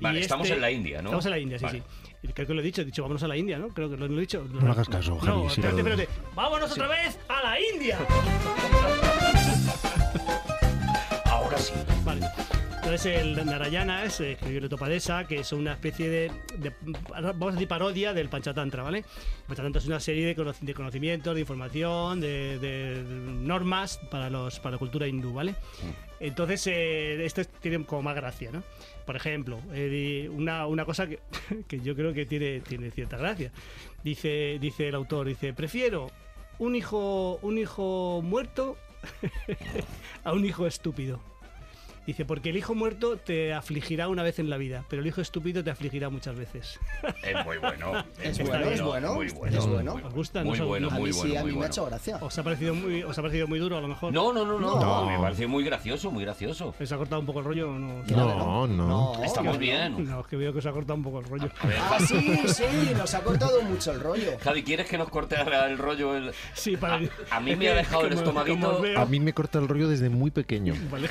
[0.00, 1.08] Vale, Y estamos este- en la India, ¿no?
[1.08, 1.82] Estamos en la India, sí, Vale.
[2.22, 2.28] sí.
[2.32, 3.68] Creo que lo he dicho, he dicho, vámonos a la India, ¿no?
[3.70, 4.46] Creo que lo, he dicho.
[4.48, 6.08] No le hagas caso, Javi, No, sí, espérate, espérate.
[6.36, 7.98] ¡Vámonos otra vez a la India!
[12.88, 16.72] Entonces el Narayana es eh, escribió el Topadesa, que es una especie de, de-
[17.12, 19.04] vamos a decir parodia del Panchatantra, ¿vale?
[19.46, 24.58] Panchatantra es una serie de, cono- de conocimientos, de información, de, de normas para los
[24.60, 25.54] para la cultura hindú, ¿vale?
[26.18, 27.28] Entonces eh,
[27.60, 28.62] tiene como más gracia, ¿no?
[29.04, 31.18] Por ejemplo, eh, una, una cosa que,
[31.68, 33.52] que yo creo que tiene, tiene cierta gracia.
[34.02, 36.10] Dice, dice el autor, dice, prefiero
[36.58, 38.78] un hijo, un hijo muerto
[40.24, 41.20] a un hijo estúpido.
[42.08, 45.20] Dice, porque el hijo muerto te afligirá una vez en la vida, pero el hijo
[45.20, 46.80] estúpido te afligirá muchas veces.
[47.22, 48.02] Es muy bueno.
[48.22, 49.14] Es bueno, es bueno.
[49.14, 49.58] Muy bueno.
[49.58, 49.92] Es bueno.
[49.92, 50.42] muy ¿Os gusta?
[50.42, 52.16] Muy ¿No os- bueno, muy sí, bueno, a mí me ha hecho gracia.
[52.22, 54.10] ¿Os ha parecido muy, os ha parecido muy duro a lo mejor?
[54.10, 55.04] No, no, no, no, No.
[55.06, 56.74] Me parece muy gracioso, muy gracioso.
[56.80, 58.02] ¿Os ha cortado un poco el rollo o no?
[58.08, 59.22] No, no.
[59.22, 59.58] Está muy no.
[59.58, 60.08] bien.
[60.08, 61.50] No, es que veo que os ha cortado un poco el rollo.
[61.62, 62.64] Ah, sí, sí,
[62.96, 64.30] nos ha cortado mucho el rollo.
[64.42, 66.16] Javi, ¿quieres que nos corte el rollo?
[66.16, 66.32] El...
[66.54, 69.68] Sí, para A- a mí me ha dejado el estomaguito- A mí me corta el
[69.68, 70.72] rollo desde muy pequeño.
[70.90, 71.10] Vale.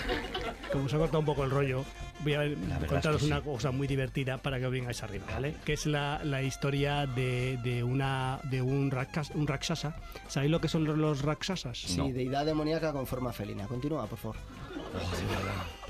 [0.72, 1.86] Como os ha cortado un poco el rollo,
[2.22, 2.40] voy a
[2.88, 5.56] contaros es que una cosa muy divertida para que os vengáis arriba, ¿vale?
[5.64, 9.96] Que es la, la historia de, de una de un, rakas- un rakshasa.
[10.28, 11.78] ¿Sabéis lo que son los, rakshasas?
[11.78, 12.10] Sí, No.
[12.10, 13.68] deidad demoníaca con forma felina.
[13.68, 14.38] Continúa, por favor.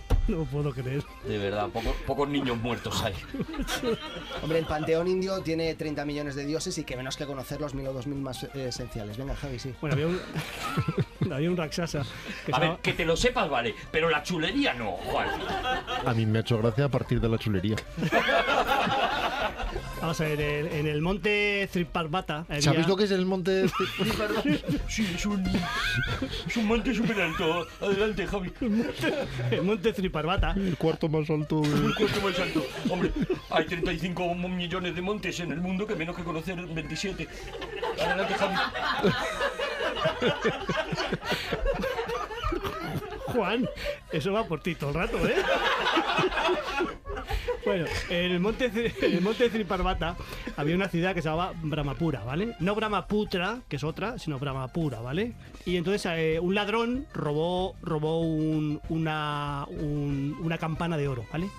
[0.28, 1.04] No puedo creer.
[1.26, 3.13] De verdad, poco- pocos niños muertos hay.
[4.43, 7.74] Hombre, el panteón indio tiene 30 millones de dioses y que menos que conocer los
[7.74, 9.17] mil o dos mil más eh, esenciales.
[9.17, 9.74] Venga, Javi, sí.
[9.80, 10.20] Bueno, había un,
[11.32, 12.04] había un rakshasa
[12.46, 15.30] que A ver, que te lo sepas, vale, pero la chulería no, Juan.
[16.06, 17.78] A mí me ha hecho gracia a partir de la chulería.
[20.08, 22.46] Vamos a ver, en, en el monte Triparvata.
[22.48, 23.65] había- ¿Sabéis lo que es el monte?
[24.88, 25.46] Sí, es un,
[26.48, 27.67] es un monte súper alto.
[27.82, 28.54] Adelante, Javi.
[29.52, 30.54] El monte Triparvata.
[30.56, 31.60] El cuarto más alto.
[31.60, 32.65] de- ¿Cuánto más alto?
[32.89, 33.12] Hombre,
[33.50, 37.28] hay 35 millones de montes en el mundo que menos que conocer 27.
[38.02, 38.56] Adelante, Javi.
[43.26, 43.67] Juan,
[44.13, 45.36] eso va por ti todo el rato, ¿eh?
[47.66, 48.66] Bueno, en el monte,
[49.02, 49.50] en el monte
[50.56, 52.56] había una ciudad que se llamaba Brahmapura, ¿vale?
[52.60, 55.34] No Brahmaputra, que es otra, sino Brahmapura, ¿vale?
[55.66, 61.50] Y entonces eh, un ladrón robó, robó un- una, un- una campana de oro, ¿vale?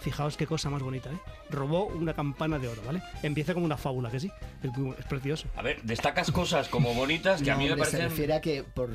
[0.00, 1.18] Fijaos qué cosa más bonita, ¿eh?
[1.50, 3.02] Robó una campana de oro, ¿vale?
[3.22, 4.30] Empieza como una fábula, que sí.
[4.62, 5.48] Es, muy- es precioso.
[5.56, 8.10] A ver, destacas cosas como bonitas que a mí me hombre, se parecen...
[8.10, 8.88] refiere a que, por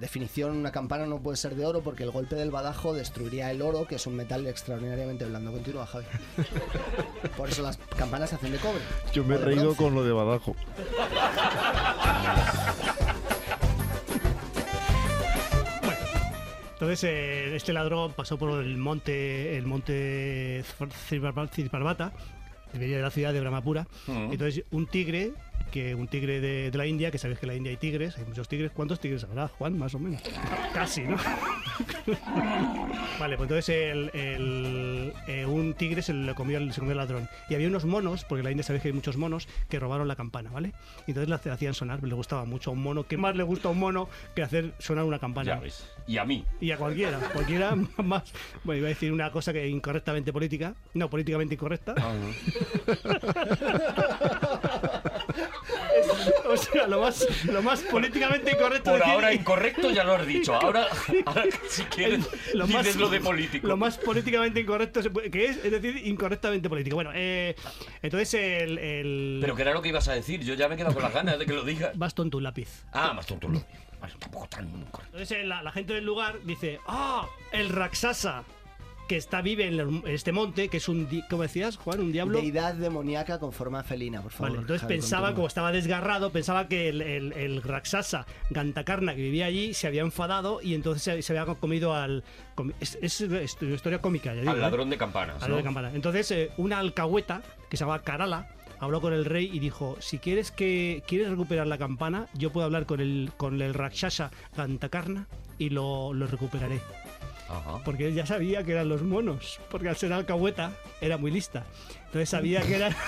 [0.00, 3.60] definición, una campana no puede ser de oro porque el golpe del badajo destruiría el
[3.62, 5.52] oro, que es un metal extraordinariamente blando.
[5.52, 6.06] Continúa, Javi.
[7.36, 8.80] Por eso las campanas se hacen de cobre.
[9.12, 9.82] Yo me he reído bronce.
[9.82, 10.56] con lo de Badajo.
[16.82, 20.64] Entonces eh, este ladrón pasó por el monte, el monte
[21.06, 22.12] Cirparvata,
[22.72, 23.86] que venía de la ciudad de Brahmapura.
[24.08, 24.32] Mm.
[24.32, 25.30] Entonces un tigre,
[25.70, 28.16] que un tigre de, de la India, que sabéis que en la India hay tigres,
[28.18, 28.70] hay muchos tigres.
[28.72, 29.78] ¿Cuántos tigres habrá, Juan?
[29.78, 30.22] Más o menos.
[30.74, 31.16] Casi, ¿no?
[33.20, 36.98] vale, pues entonces el, el, eh, un tigre se lo comió, el- se comió el
[36.98, 37.28] ladrón.
[37.48, 40.08] Y había unos monos, porque en la India sabéis que hay muchos monos, que robaron
[40.08, 40.72] la campana, ¿vale?
[41.06, 43.04] Y entonces la hacían sonar, le gustaba mucho a un mono.
[43.06, 45.54] ¿Qué más le gusta a un mono que hacer sonar una campana?
[45.54, 45.86] Ya ves.
[46.06, 46.44] Y a mí.
[46.60, 48.32] Y a cualquiera, cualquiera más.
[48.64, 50.74] Bueno, iba a decir una cosa que incorrectamente política.
[50.94, 51.94] No, políticamente incorrecta.
[56.48, 58.90] o sea, lo más, lo más políticamente incorrecto.
[58.90, 60.54] Por decir- ahora incorrecto ya lo has dicho.
[60.62, 60.86] Ahora,
[61.26, 63.66] ahora si quieres, lo dices más, lo de político.
[63.66, 66.96] Lo más políticamente incorrecto que es, es decir, incorrectamente político.
[66.96, 67.54] Bueno, eh,
[68.02, 69.38] entonces el, el.
[69.40, 70.40] Pero que era lo que ibas a decir.
[70.42, 71.96] Yo ya me he quedado con las ganas de que lo digas.
[71.98, 72.84] Vas tonto un lápiz.
[72.92, 73.48] Ah, más tonto.
[73.48, 73.64] Bueno,
[74.18, 74.66] tampoco tan.
[74.66, 77.26] Entonces eh, la, la gente del lugar dice: ¡Ah!
[77.52, 78.44] El Raksasa
[79.12, 81.06] que está vive en, el- en este monte, que es un.
[81.06, 82.00] di- ¿Cómo decías, Juan?
[82.00, 82.38] ¿Un diablo?
[82.38, 84.48] Deidad demoníaca con forma felina, por favor.
[84.48, 85.34] Vale, entonces Javi, pensaba, continúa.
[85.36, 90.00] como estaba desgarrado, pensaba que el, el, el Raksasa Gantakarna que vivía allí se había
[90.00, 92.24] enfadado y entonces se, se había comido al.
[92.80, 94.50] Es, es- es una historia cómica, ya digo.
[94.52, 94.60] Al ¿eh?
[94.62, 95.34] ladrón de campanas.
[95.36, 95.56] Al ¿no?
[95.56, 95.90] ladrón de campana.
[95.94, 98.48] Entonces, eh, una alcahueta que se llama Karala
[98.80, 102.64] habló con el rey y dijo: Si quieres que quieres recuperar la campana, yo puedo
[102.64, 105.26] hablar con el, con el Rakshasa Gantakarna
[105.58, 106.80] y lo, lo recuperaré.
[107.52, 107.78] Ajá.
[107.84, 109.60] Porque él ya sabía que eran los monos.
[109.70, 111.64] Porque al ser alcahueta era muy lista.
[112.06, 112.94] Entonces sabía que eran.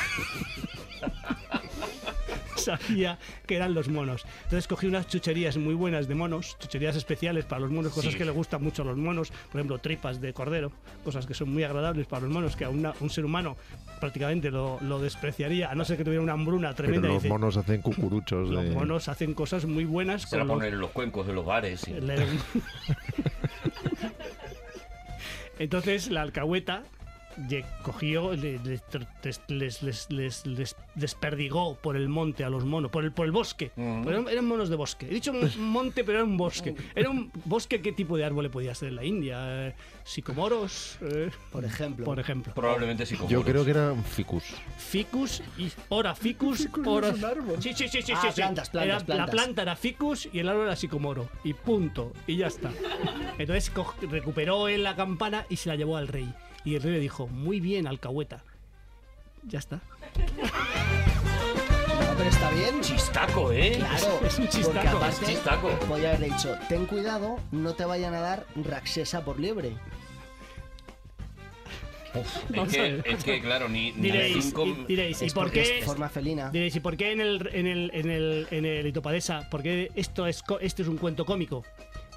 [2.57, 4.25] sabía que eran los monos.
[4.45, 8.19] Entonces cogí unas chucherías muy buenas de monos, chucherías especiales para los monos, cosas Sí.
[8.19, 10.73] que le gustan mucho a los monos, por ejemplo, tripas de cordero,
[11.05, 13.59] cosas que son muy agradables para los monos, que a una- un ser humano
[14.01, 17.09] prácticamente lo, lo despreciaría, a no ser que tuviera una hambruna Pero tremenda.
[17.09, 18.49] y los dice, monos hacen cucuruchos.
[18.49, 21.27] los de- monos hacen cosas muy buenas Se la con los- ponen en los cuencos
[21.27, 21.87] de los bares.
[21.87, 21.93] y-
[25.59, 26.83] Entonces la alcahueta
[27.83, 28.83] cogió, le- les,
[29.23, 33.27] les- les- les- les- les desperdigó por el monte a los monos, por el, por
[33.27, 33.73] el bosque.
[33.77, 34.09] Mm.
[34.09, 35.07] Eran, eran monos de bosque.
[35.07, 35.40] He dicho un
[35.73, 36.75] monte, pero era un bosque.
[36.94, 39.68] Era un bosque, ¿qué tipo de árbol le podía ser en la India?
[39.68, 40.99] Eh, ¿Sicomoros?
[41.01, 42.05] Eh, Por ejemplo.
[42.05, 42.53] por ejemplo.
[42.55, 43.16] Probablemente sí.
[43.16, 44.44] como Yo creo que eran ficus.
[44.77, 47.12] Ficus y ora ficus, ora
[47.61, 48.35] Sí, sí, sí, sí, Ah, sí, sí.
[48.37, 52.37] plantas, plantas, Era- La planta era ficus y el árbol era sicomoro y punto y
[52.37, 52.70] ya está.
[53.38, 53.73] Entonces
[54.11, 56.33] recuperó él la campana y se la llevó al rey
[56.64, 58.42] y el rey le dijo muy bien alcahueta.
[59.46, 59.77] Ya está.
[59.77, 59.83] No,
[62.16, 62.81] pero está bien.
[62.81, 63.74] Chistaco, ¿eh?
[63.79, 65.68] Claro, Es un chistaco, porque aparte es un chistaco.
[65.88, 69.72] podía haber dicho, ten cuidado, no te vayan a dar Raxesa por liebre.
[72.14, 74.64] Uf, es, a que, es que, claro, ni, ni Diréis, cinco...
[74.66, 75.81] y, diréis, ¿y por qué?
[75.81, 76.48] es forma felina.
[76.50, 79.50] Diréis, ¿y por qué en el en el en el en el Itopadesa?
[79.50, 81.64] ¿Por qué esto es co- esto es un cuento cómico?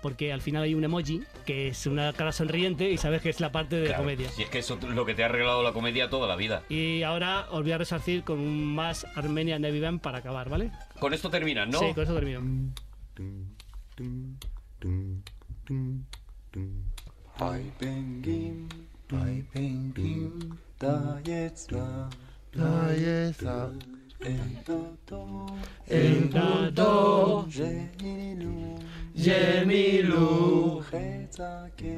[0.02, 3.40] Porque al final hay un emoji que es una cara sonriente y sabes que es
[3.40, 4.30] la parte de Claro, comedia.
[4.30, 6.64] Si es que eso es lo que te ha arreglado la comedia toda la vida.
[6.70, 10.72] Y ahora os voy a resarcir con un más Armenia Navy Band para acabar, ¿vale?
[11.00, 11.80] Con esto terminas, ¿no?
[11.80, 12.42] Sí, con eso termino.
[20.80, 22.10] Da jetzt da,
[29.18, 31.98] yemilu Chesake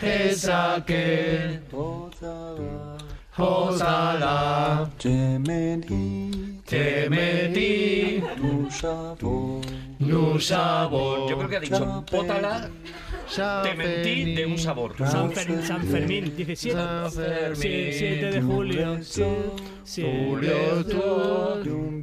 [0.00, 2.98] Chesake Hozala
[3.36, 9.62] Hozala Temedi Temedi Tushavo
[9.98, 11.30] Nushavo, Nusabor.
[11.30, 12.68] Yo creo que ha dicho pótala,
[13.62, 14.94] te mentí de un sabor.
[14.98, 17.56] San, Fer- San Fermín, 17 San Fermín.
[17.58, 18.98] 7 de julio.
[19.86, 21.00] Julio, tú,
[21.62, 22.02] tú,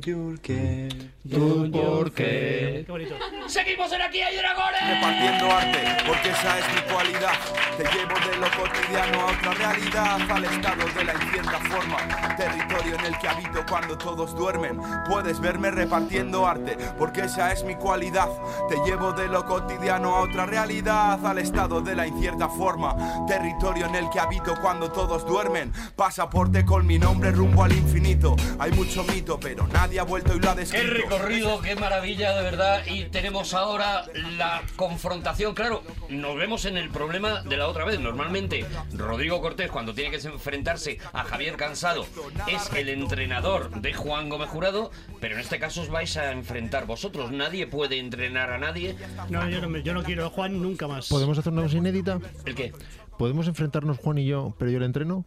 [1.72, 2.84] ¿por qué?
[2.86, 3.16] Qué bonito.
[3.48, 4.82] ¡Seguimos en Aquí hay dragones!
[4.88, 7.34] Repartiendo arte, porque esa es mi cualidad.
[7.78, 11.98] Te llevo de lo cotidiano a otra realidad, al estado de la incierta forma.
[12.38, 14.80] Territorio en el que habito cuando todos duermen.
[15.10, 17.83] Puedes verme repartiendo arte, porque esa es mi cualidad.
[17.84, 22.96] Te llevo de lo cotidiano a otra realidad, al estado de la incierta forma.
[23.28, 25.74] Territorio en el que habito cuando todos duermen.
[25.94, 28.38] Pasaporte con mi nombre rumbo al infinito.
[28.58, 31.10] Hay mucho mito, pero nadie ha vuelto y lo ha ¡Qué descrito.
[31.10, 32.84] recorrido, qué maravilla, de verdad!
[32.86, 34.06] Y tenemos ahora
[34.38, 35.54] la confrontación.
[35.54, 38.00] Claro, nos vemos en el problema de la otra vez.
[38.00, 42.06] Normalmente, Rodrigo Cortés, cuando tiene que enfrentarse a Javier Cansado,
[42.48, 46.86] es el entrenador de Juan Gómez Jurado, pero en este caso os vais a enfrentar
[46.86, 47.32] vosotros.
[47.32, 48.96] Nadie puede entrenar a nadie.
[49.30, 51.10] No, yo no, me- yo no quiero a Juan nunca más.
[51.10, 52.20] ¿Podemos hacer una cosa inédita?
[52.46, 52.72] ¿El qué?
[53.18, 55.26] ¿Podemos enfrentarnos Juan y yo, pero yo le entreno?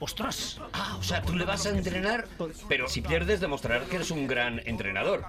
[0.00, 0.60] ¡Ostras!
[0.72, 2.26] Ah, o sea, tú le vas a entrenar,
[2.68, 5.22] pero si pierdes demostrarás que eres un gran entrenador.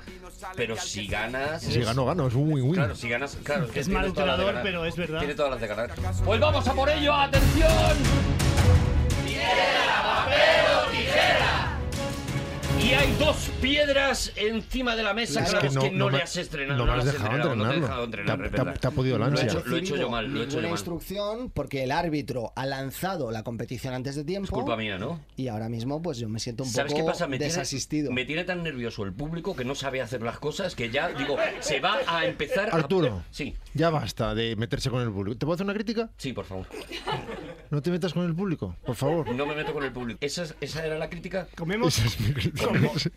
[0.56, 1.62] Pero si ganas...
[1.62, 2.73] Si gano, gano, es un win-win.
[2.73, 3.67] Claro, si ganas, claro.
[3.73, 5.19] Es mal entrenador, pero es verdad.
[5.19, 5.91] Tiene todas las de ganar.
[6.25, 7.69] Pues vamos a por ello, atención.
[9.23, 11.74] Piedra, papel o tijera.
[12.81, 16.09] Y hay dos piedras encima de la mesa claro, que es no- que no, no
[16.11, 16.77] le has estrenado.
[16.77, 17.88] no me has has dejado entrenado, no te he entrenarlo.
[17.88, 19.59] dejado entrenar, Te ha- te te podido la Lo he ansia.
[19.59, 20.77] hecho, lo he hecho yo mal, lo he hecho Ninguna yo mal.
[20.77, 24.45] instrucción porque el árbitro ha lanzado la competición antes de tiempo.
[24.45, 25.19] Es culpa mía, ¿no?
[25.35, 27.27] Y ahora mismo pues yo me siento un ¿Sabes poco qué pasa?
[27.27, 28.11] Me tiene, desasistido.
[28.11, 31.38] me tiene tan nervioso el público que no sabe hacer las cosas que ya, digo,
[31.61, 33.23] se va a empezar a- Arturo.
[33.31, 35.38] Sí, Ya basta de meterse con el público.
[35.38, 36.09] ¿Te puedo hacer una crítica?
[36.17, 36.67] sí, por favor.
[37.71, 39.27] No te metas con el público, por favor.
[39.33, 40.19] No me meto con el público.
[40.21, 41.47] ¿Esa, es- esa era la crítica?
[41.57, 42.64] Comemos, Esa es mi crítica.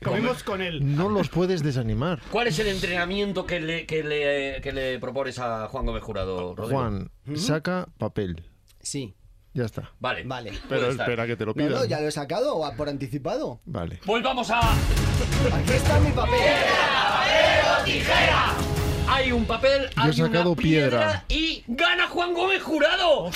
[0.02, 0.96] Comemos con él.
[0.96, 2.20] No los puedes desanimar.
[2.30, 6.54] ¿Cuál es el entrenamiento que le, que le, que le propones a Juan Gómez Jurado,
[6.54, 6.80] Rodrigo?
[6.80, 8.44] Juan, saca papel.
[8.80, 9.14] Sí,
[9.54, 9.90] Ya está.
[9.98, 10.22] Vale.
[10.24, 10.52] vale.
[10.68, 11.88] Pero espera que te lo No, no, pidan.
[11.88, 13.60] ya lo he sacado o por anticipado.
[13.64, 13.98] Vale.
[14.06, 14.60] Pues vamos a...
[14.60, 16.38] Aquí está mi papel.
[19.10, 21.24] Hay un papel, Yo he hay una sacado piedra, piedra.
[21.28, 23.30] y gana Juan Gómez Jurado.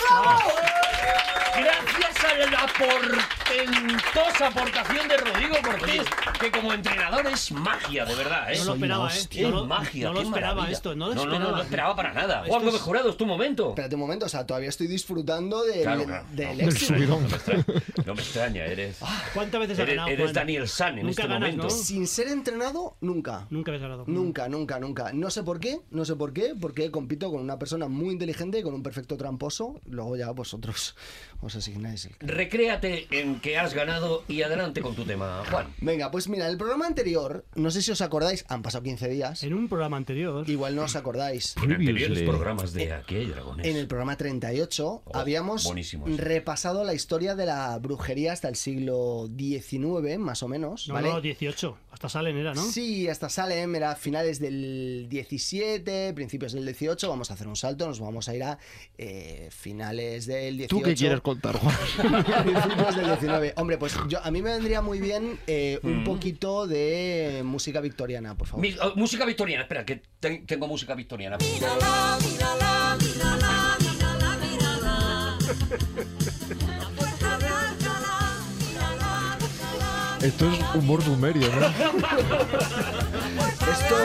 [1.54, 6.02] Gracias a la portentosa aportación de Rodrigo Cortés,
[6.40, 8.58] que como entrenador es magia, de verdad, ¿eh?
[8.58, 9.18] No lo esperaba, ¿eh?
[9.18, 10.76] Es No lo- magia, no lo qué esperaba maravilla.
[10.76, 11.56] esto, no lo no, no, no, esperaba.
[11.58, 12.35] lo esperaba para nada.
[12.42, 13.68] Esto Juan es- Gómez Jurado, es tu momento.
[13.70, 16.24] Espérate un momento, o sea, todavía estoy disfrutando del, Claro, claro.
[16.30, 16.94] del No, éxito.
[16.94, 17.22] subidón.
[17.22, 17.64] No me extraña,
[18.06, 18.96] no me extraña, eres...
[19.35, 20.35] ¿Cuántas veces Eres, ganado eres Juan?
[20.35, 21.64] Daniel San en Nunca este ganas, momento.
[21.64, 21.70] ¿no?
[21.70, 23.46] Sin ser entrenado, nunca.
[23.50, 24.04] Nunca habéis ganado.
[24.06, 25.11] Nunca, nunca, nunca.
[25.12, 28.59] No sé por qué, no sé por qué, porque compito con una persona muy inteligente
[28.59, 29.81] y con un perfecto tramposo.
[29.87, 30.94] Luego ya vosotros
[31.40, 32.14] os asignáis el...
[32.20, 35.75] Recréate en que has ganado y adelante con tu tema, Juan.
[35.81, 39.42] Venga, pues mira, el programa anterior, no sé si os acordáis, han pasado 15 días,
[39.42, 40.48] En un programa anterior.
[40.48, 41.55] igual no os acordáis.
[41.62, 43.66] En anteriores programas de Aquí hay dragones.
[43.66, 48.57] En el programa 38 Oh, habíamos buenísimo repasado la historia de la brujería hasta el
[48.57, 50.88] siglo XIX, más o menos.
[50.88, 51.09] No, ¿vale?
[51.09, 51.77] no, 18.
[52.03, 52.65] Hasta Salen era, ¿no?
[52.65, 57.09] Sí, hasta Salem era finales del 17, principios del 18.
[57.09, 58.59] Vamos a hacer un salto, nos vamos a ir a
[58.99, 60.77] eh, finales del 18.
[60.77, 61.77] ¿Tú qué quieres contar, Juan?
[62.45, 63.55] principios del 19.
[63.57, 65.87] Hombre, pues yo, a mí me vendría muy bien eh, Mm.
[65.87, 68.62] un poquito de música victoriana, por favor.
[68.67, 71.38] Mi- oh, música victoriana, espera, que te- tengo música victoriana.
[80.22, 81.66] Esto es humor sumerio, ¿no?
[83.72, 83.96] Esto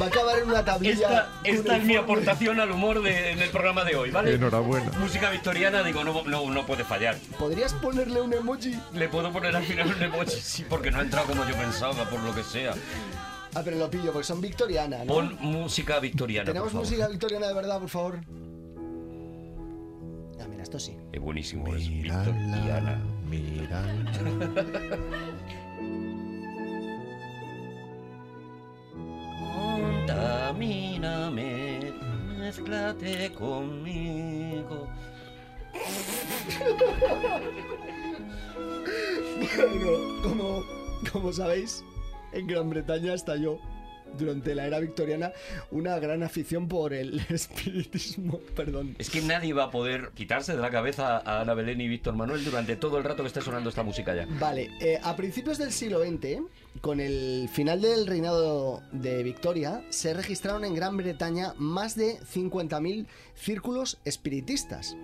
[0.00, 0.92] va a acabar en una tablilla.
[0.92, 4.34] Esta, esta es mi aportación al humor de- en el programa de hoy, ¿vale?
[4.34, 4.90] Enhorabuena.
[4.98, 7.16] Música victoriana, digo, no, no, no puede fallar.
[7.38, 8.74] ¿Podrías ponerle un emoji?
[8.92, 12.08] Le puedo poner al final un emoji, sí, porque no ha entrado como yo pensaba,
[12.10, 12.74] por lo que sea.
[13.54, 15.14] Ah, pero lo pillo, porque son victorianas, ¿no?
[15.14, 16.86] Pon música victoriana, ¿Tenemos por favor.
[16.88, 18.18] música victoriana de verdad, por favor?
[20.42, 20.96] Ah, mira, esto sí.
[21.12, 23.00] Qué buenísimo es victoriana.
[23.28, 24.04] Mírala.
[30.54, 31.92] Contamíname,
[32.38, 34.86] mezclate conmigo.
[39.56, 40.62] Bueno, como,
[41.12, 41.84] como sabéis,
[42.32, 43.58] en Gran Bretaña estalló
[44.16, 45.32] durante la era victoriana
[45.70, 48.38] una gran afición por el espiritismo.
[48.54, 48.96] Perdón.
[48.98, 52.14] Es que nadie va a poder quitarse de la cabeza a Ana Belén y Víctor
[52.14, 54.26] Manuel durante todo el rato que esté sonando esta música ya.
[54.38, 56.42] Vale, eh, a principios del siglo XX,
[56.80, 63.06] con el final del reinado de Victoria, se registraron en Gran Bretaña más de 50.000
[63.34, 64.96] círculos espiritistas.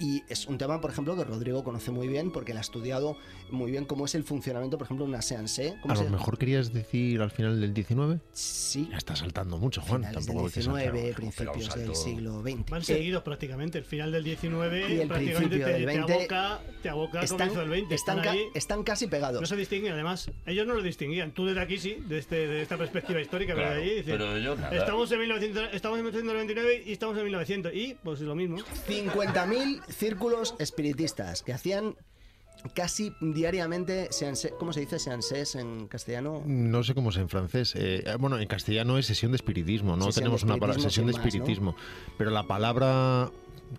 [0.00, 3.16] Y es un tema, por ejemplo, que Rodrigo conoce muy bien porque él ha estudiado
[3.50, 5.76] muy bien cómo es el funcionamiento, por ejemplo, de una seance.
[5.82, 8.20] ¿Cómo A lo mejor querías decir al final del 19.
[8.32, 8.88] Sí.
[8.90, 10.02] Ya está saltando mucho, Juan.
[10.02, 10.82] Finales Tampoco del que saltar.
[10.92, 12.70] 19, Pero un principios del salto- siglo XX.
[12.70, 13.78] Van Eh, seguidos prácticamente.
[13.78, 17.20] El final del 19 Y el prácticamente principio te, del te 20 aboca, te aboca
[17.22, 17.94] están, comienzo del 20.
[17.94, 18.42] están, Están ahí.
[18.54, 19.40] están casi pegados.
[19.40, 21.32] No se distinguen, además, ellos no lo distinguían.
[21.32, 24.12] Tú desde aquí sí, de, este- de esta perspectiva histórica, pero Claro, de allí dices,
[24.16, 24.76] pero yo nada.
[24.76, 27.74] Estamos en, 1900, estamos en 1999 y estamos en 1900.
[27.74, 28.58] Y pues lo mismo.
[28.86, 31.96] 50.000 círculos espiritistas que hacían
[32.74, 36.42] casi diariamente, seanse- ¿cómo se dice seances en castellano?
[36.44, 37.74] No sé cómo es en francés.
[37.76, 41.12] Eh, bueno, en castellano es sesión de espiritismo, no Sesión tenemos una palabra, sesión de
[41.12, 41.28] sin más, ¿no?
[41.38, 41.76] espiritismo.
[42.16, 43.30] Pero la palabra,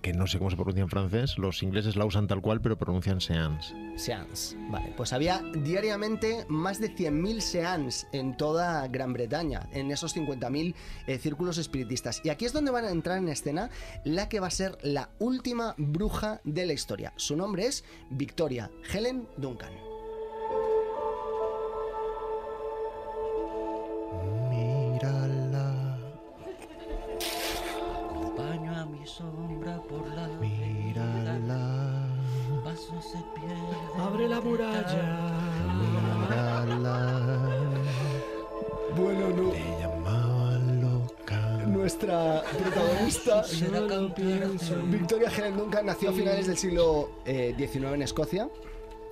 [0.01, 2.77] que no sé cómo se pronuncia en francés, los ingleses la usan tal cual, pero
[2.77, 3.73] pronuncian seance.
[3.95, 4.55] Seance.
[4.69, 10.75] Vale, pues había diariamente más de 100.000 seance en toda Gran Bretaña, en esos 50.000
[11.07, 12.21] eh, círculos espiritistas.
[12.23, 13.69] Y aquí es donde van a entrar en escena
[14.03, 17.13] la que va a ser la última bruja de la historia.
[17.15, 19.88] Su nombre es Victoria Helen Duncan.
[42.01, 43.43] Nuestra protagonista.
[44.85, 48.49] Victoria Helen Duncan, nació a finales del siglo eh, XIX en Escocia.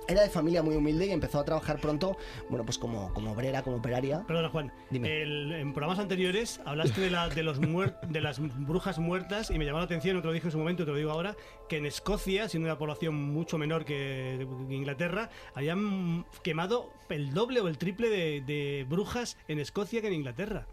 [0.06, 2.16] Era de familia muy humilde y empezó a trabajar pronto,
[2.48, 4.24] bueno, pues como, como obrera, como operaria.
[4.26, 4.72] Perdona, Juan.
[4.88, 5.20] Dime.
[5.22, 9.58] El- en programas anteriores hablaste de, la, de, los muer- de las brujas muertas y
[9.58, 11.36] me llamó la atención, te lo dije en su momento te lo digo ahora,
[11.68, 17.68] que en Escocia, siendo una población mucho menor que Inglaterra, habían quemado el doble o
[17.68, 20.66] el triple de, de brujas en Escocia que en Inglaterra.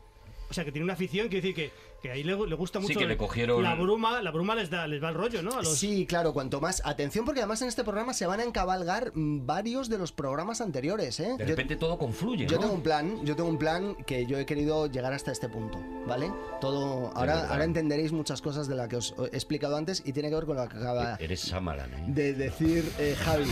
[0.48, 1.72] O sea, que tiene una afición, quiere decir que,
[2.02, 3.00] que ahí le, le gusta Sí, mucho.
[3.00, 5.54] que le cogieron- La bruma, la bruma les, da, les va el rollo, ¿no?
[5.58, 6.82] A los, Sí, claro, cuanto más.
[6.86, 10.62] Atención, porque además en este programa se van a encabalgar mm, varios de los programas
[10.62, 11.36] anteriores, ¿eh?
[11.38, 12.62] De Yo- repente todo confluye, Yo ¿no?
[12.62, 15.80] tengo un plan, yo tengo un plan que yo he querido llegar hasta este punto,
[16.08, 16.32] ¿vale?
[16.62, 20.30] Todo, ahora, ahora entenderéis muchas cosas de las que os he explicado antes y tiene
[20.30, 22.04] que ver con lo que acaba Eres Samaran, ¿eh?
[22.08, 23.46] de decir eh, Javi.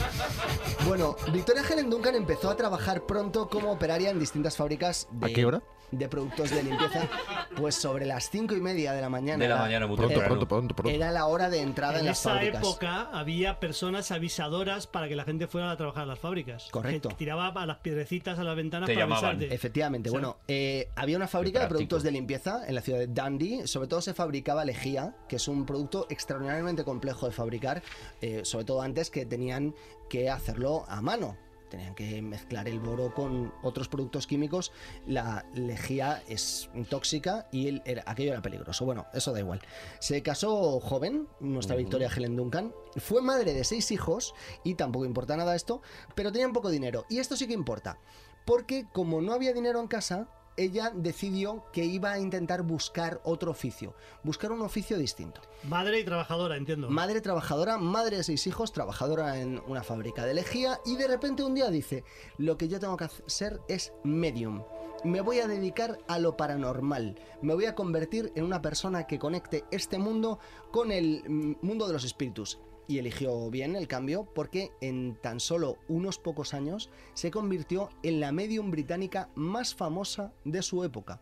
[0.88, 5.34] Bueno, Victoria Helen Duncan empezó a trabajar pronto como operaria en distintas fábricas de, ¿A
[5.34, 5.62] qué hora?
[5.92, 7.08] de productos de limpieza,
[7.56, 9.42] pues sobre las cinco y media de la mañana.
[9.42, 10.36] De la Era- mañana muy Pronto, temprano.
[10.36, 10.96] pronto, pronto, pronto.
[10.96, 12.62] Era la hora de entrada en, En las esa fábricas.
[12.62, 16.68] época había personas avisadoras para que la gente fuera a trabajar a las fábricas.
[16.72, 17.10] Correcto.
[17.10, 19.26] Que tiraba a las piedrecitas a las ventanas Te para llamaban.
[19.36, 19.56] avisarte.
[19.56, 23.66] Efectivamente, bueno, eh, había una fábrica de productos de limpieza en la ciudad de Dundee.
[23.68, 27.82] Sobre todo se fabricaba lejía, que es un producto extraordinariamente complejo de fabricar,
[28.22, 29.74] eh, sobre todo antes que tenían
[30.10, 31.38] que hacerlo a mano.
[31.74, 34.72] Tenían que mezclar el boro con otros productos químicos.
[35.08, 38.86] La lejía es tóxica y el- aquello era peligroso.
[38.86, 39.60] Bueno, eso da igual.
[39.98, 42.76] Se casó joven, nuestra Victoria Helen Duncan.
[42.98, 45.82] Fue madre de seis hijos y tampoco importa nada esto,
[46.14, 47.08] pero tenía poco dinero.
[47.10, 47.98] Y esto sí que importa.
[48.46, 50.28] Porque como no había dinero en casa,
[50.58, 55.42] ella decidió que iba a intentar buscar otro oficio, buscar un oficio distinto.
[55.64, 56.90] Madre y trabajadora, entiendo.
[56.90, 61.44] Madre trabajadora, madre de seis hijos, trabajadora en una fábrica de lejía y de repente
[61.44, 62.04] un día dice,
[62.38, 64.64] lo que yo tengo que hacer es medium.
[65.04, 67.20] Me voy a dedicar a lo paranormal.
[67.42, 70.40] Me voy a convertir en una persona que conecte este mundo
[70.72, 72.60] con el mm, mundo de los espíritus.
[72.88, 78.20] Y eligió bien el cambio porque en tan solo unos pocos años se convirtió en
[78.20, 81.22] la medium británica más famosa de su época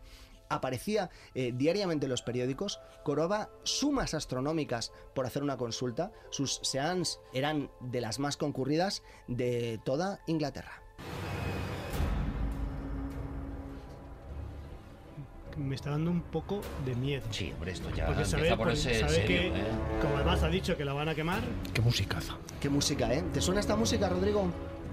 [0.52, 7.20] aparecía eh, diariamente en los periódicos, cobraba sumas astronómicas por hacer una consulta, sus seans
[7.32, 10.82] eran de las más concurridas de toda Inglaterra.
[15.56, 17.26] Me está dando un poco de miedo.
[17.30, 19.52] Sí, hombre, esto ya Porque sabe, a ponerse porque sabe serio, que, ¿eh?
[20.00, 21.40] como además ha dicho que la van a quemar,
[21.74, 22.36] Qué musicaza.
[22.60, 23.22] Qué música, ¿eh?
[23.34, 24.46] ¿Te suena esta música, Rodrigo?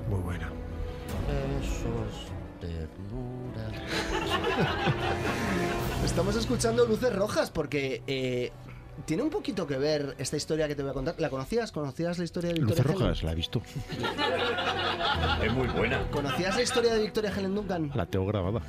[0.10, 0.49] Muy buena.
[1.28, 2.28] Besos,
[2.60, 3.70] ternura.
[6.05, 8.51] Estamos escuchando Luces Rojas porque eh,
[9.05, 11.16] tiene un poquito que ver esta historia que te voy a contar.
[11.20, 11.72] ¿La conocías?
[11.72, 13.07] ¿Conocías la historia de Victoria Luces Helen?
[13.07, 13.62] rojas, la he visto.
[15.43, 16.01] Es muy buena.
[16.12, 17.91] ¿Conocías la historia de Victoria Helen Duncan?
[17.95, 18.62] La tengo grabada.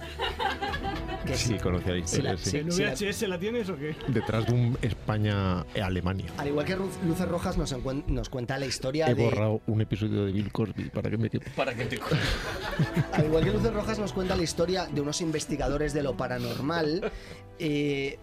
[1.27, 2.83] Que Sí, conocía la Sí, la- historia, sí.
[2.83, 3.95] ¿en VHS la tienes o qué?
[4.09, 6.27] Detrás de un España-Alemania.
[6.39, 7.75] Al igual que Luces Rojas nos,
[8.09, 9.25] nos cuenta la historia He de...
[9.25, 11.31] borrado un episodio de Bill Cosby para que me.
[11.57, 11.99] Para que te...
[13.12, 17.11] Al igual que Luces Rojas nos cuenta la historia de unos investigadores de lo paranormal.
[17.59, 18.18] eh,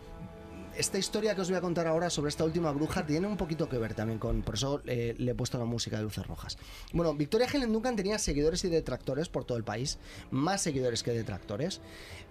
[0.77, 3.67] esta historia que os voy a contar ahora sobre esta última bruja tiene un poquito
[3.67, 4.43] que ver también con.
[4.43, 6.55] Por eso eh, le he puesto la música de luces rojas.
[6.93, 9.97] Bueno, Victoria Helen Duncan tenía seguidores y detractores por todo el país,
[10.29, 11.81] más seguidores que detractores.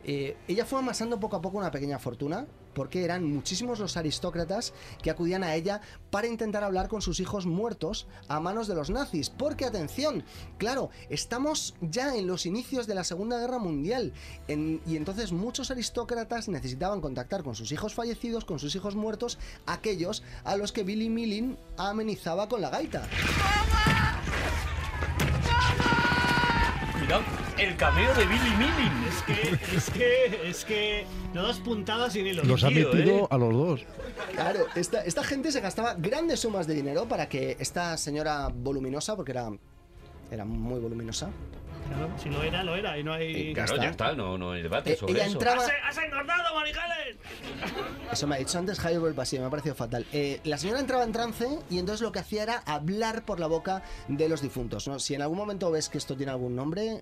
[0.04, 4.74] Eh, ella fue amasando poco a poco una pequeña fortuna, porque eran muchísimos los aristócratas
[5.02, 5.80] que acudían a ella
[6.10, 9.30] para intentar hablar con sus hijos muertos a manos de los nazis.
[9.30, 10.24] Porque, atención,
[10.58, 14.12] claro, estamos ya en los inicios de la Segunda Guerra Mundial
[14.46, 20.22] y entonces muchos aristócratas necesitaban contactar con sus hijos fallecidos, con sus hijos muertos, aquellos
[20.44, 23.08] a los que Billy Millin amenizaba con la gaita.
[27.06, 27.22] Cuidado,
[27.56, 29.04] el cameo de Billy Millin.
[29.06, 32.42] Es que, es que, es que no das puntadas sin hilo.
[32.42, 33.26] Los ha metido ¿eh?
[33.30, 33.84] a los dos.
[34.32, 39.14] Claro, esta, esta gente se gastaba grandes sumas de dinero para que esta señora voluminosa,
[39.14, 39.52] porque era,
[40.32, 41.30] era muy voluminosa,
[41.88, 42.98] Claro, si lo era, lo era.
[42.98, 43.50] Y no hay.
[43.50, 43.84] Eh, Claro, está.
[43.84, 45.32] ya está, no, no hay debate Eh, sobre ella eso.
[45.34, 47.16] entraba- ¡Has, has engordado, Maricales!
[48.12, 50.06] Eso me ha dicho antes Javier Belpasí, me ha parecido fatal.
[50.12, 53.46] Eh, la señora entraba en trance y entonces lo que hacía era hablar por la
[53.46, 54.86] boca de los difuntos.
[54.88, 54.98] ¿no?
[54.98, 57.00] Si en algún momento ves que esto tiene algún nombre,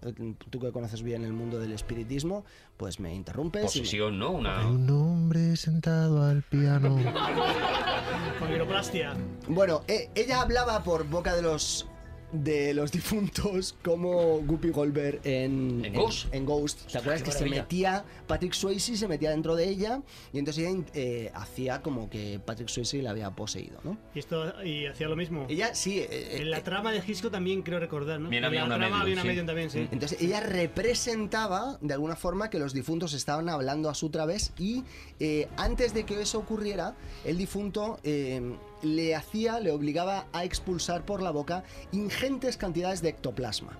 [0.51, 2.45] tú que conoces bien el mundo del espiritismo,
[2.77, 3.75] pues me interrumpes.
[3.77, 4.31] y me- ¿no?
[4.31, 4.61] Una...
[4.61, 6.97] Hay un hombre sentado al piano.
[8.39, 9.15] Con miroplastia.
[9.49, 11.87] Bueno, eh, ella hablaba por boca de los
[12.35, 16.27] de los difuntos como Guppy Goldberg en, ¿En Ghost?
[16.35, 16.91] en Ghost.
[16.91, 20.65] ¿Te acuerdas qué que se metía Patrick Swayze se metía dentro de ella y entonces
[20.67, 23.97] ella eh, hacía como que Patrick Swayze la había poseído, ¿no?
[24.15, 25.47] Y esto y hacía lo mismo.
[25.49, 26.01] Ella sí.
[26.01, 28.29] eh, En la eh, trama de Gisco también creo recordar, ¿no?
[28.29, 29.29] Bien, en había la una trama medium, había una sí.
[29.29, 29.89] medium también, sí.
[29.93, 34.85] Entonces ella representaba de alguna forma que los difuntos estaban hablando a su través y
[35.21, 38.41] eh, antes de que eso ocurriera, el difunto eh,
[38.85, 43.79] le hacía, le obligaba a expulsar por la boca ingentes cantidades de ectoplasma.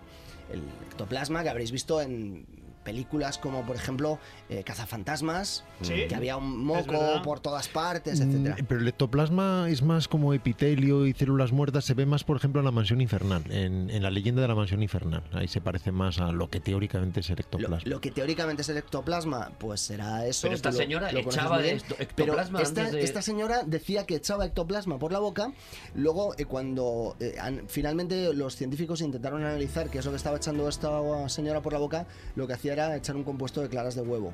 [0.51, 4.19] El ectoplasma que habréis visto en películas como por ejemplo
[4.49, 6.07] eh, Cazafantasmas, Sí.
[6.09, 8.57] que había un moco por todas partes, Mm, etcétera.
[8.69, 11.85] Pero el ectoplasma es más como epitelio y células muertas.
[11.85, 14.55] Se ve más, por ejemplo, en la mansión infernal, en, en la leyenda de la
[14.55, 15.23] mansión infernal.
[15.33, 17.79] Ahí se parece más a lo que teóricamente es el Lo, ectoplasma.
[17.85, 20.43] lo que teóricamente es el ectoplasma, pues será eso.
[20.43, 21.77] Pero esta lo- señora lo echaba bien.
[21.77, 22.05] esto- Pero
[22.35, 25.53] ectoplasma esta, antes de- esta señora decía que echaba ectoplasma por la boca.
[25.95, 30.37] Luego, eh, cuando eh, han- finalmente los científicos intentaron analizar qué es lo que estaba
[30.37, 32.07] echando esta señora por la boca,
[32.37, 34.33] lo que hacía era echar un compuesto de claras de huevo.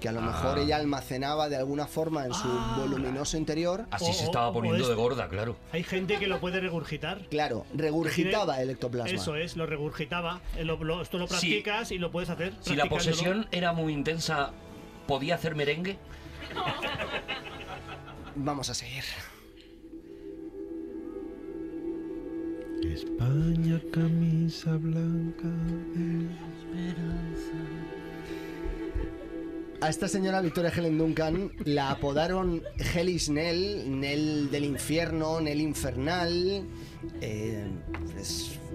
[0.00, 0.62] Que a lo mejor Ah.
[0.62, 2.76] ella almacenaba de alguna forma en su Ah.
[2.80, 3.86] voluminoso interior.
[3.90, 5.56] Así O- se estaba poniendo es- de gorda, claro.
[5.72, 7.26] Hay gente que lo puede regurgitar.
[7.30, 9.12] Claro, regurgitaba el ectoplasma.
[9.14, 10.40] Eso es, lo regurgitaba.
[10.56, 11.30] Eh, lo- lo- esto lo Sí.
[11.34, 12.52] practicas y lo puedes hacer.
[12.60, 14.50] Si la posesión era muy intensa,
[15.06, 15.98] ¿podía hacer merengue?
[18.34, 19.04] Vamos a seguir.
[22.82, 25.48] España, camisa blanca.
[29.80, 32.62] A esta señora Victoria Helen Duncan la apodaron
[32.94, 36.64] Hellis Nell, Nell del infierno, Nell infernal.
[37.20, 37.66] Eh,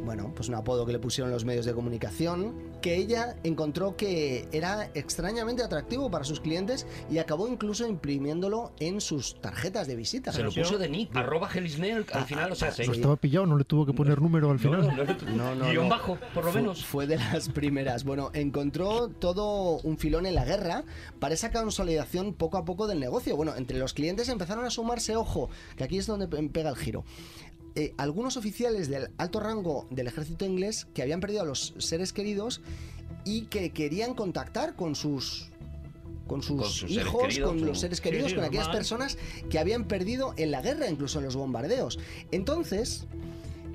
[0.03, 2.53] bueno, pues un apodo que le pusieron los medios de comunicación.
[2.81, 9.01] Que ella encontró que era extrañamente atractivo para sus clientes y acabó incluso imprimiéndolo en
[9.01, 10.31] sus tarjetas de visita.
[10.31, 12.85] Se lo puso de nick, arroba Gelisnel al final, o sea, se...
[12.85, 14.87] No estaba pillado, no le tuvo que poner número al final.
[14.87, 15.89] no, no, No, no, guion no.
[15.89, 16.85] bajo, por lo menos.
[16.85, 18.03] Fue de las primeras.
[18.03, 20.83] Bueno, encontró todo un filón en la guerra
[21.19, 23.35] para esa consolidación poco a poco del negocio.
[23.35, 26.75] Bueno, entre los clientes empezaron a sumarse, ojo, que aquí es donde pe- pega el
[26.75, 27.03] giro.
[27.79, 32.11] Eh, algunos oficiales del alto rango del ejército inglés que habían perdido a los seres
[32.11, 32.61] queridos
[33.23, 35.51] y que querían contactar con sus
[36.25, 38.77] con sus, Con sus seres hijos, queridos, con los seres queridos, sí, con aquellas normal.
[38.79, 39.17] personas
[39.51, 41.99] que habían perdido en la guerra, incluso en los bombardeos.
[42.31, 43.05] Entonces,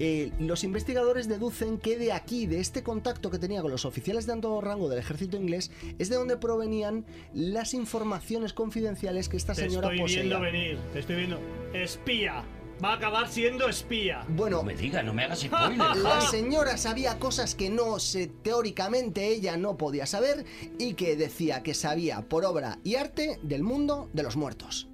[0.01, 4.27] eh, los investigadores deducen que de aquí, de este contacto que tenía con los oficiales
[4.27, 9.55] de alto rango del ejército inglés, es de donde provenían las informaciones confidenciales que esta
[9.55, 10.23] Te señora estoy poseía.
[10.23, 10.79] viendo venir.
[10.93, 11.39] Te estoy viendo.
[11.73, 12.45] Espía.
[12.85, 14.25] Va a acabar siendo espía.
[14.29, 18.27] Bueno, No me digas, no me hagas spoiler, la señora sabía cosas que no se
[18.27, 20.45] teóricamente ella no podía saber
[20.79, 24.89] y que decía que sabía por obra y arte del mundo de los muertos.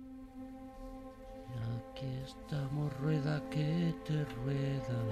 [1.90, 5.04] Aquí estamos, rueda que te rueda.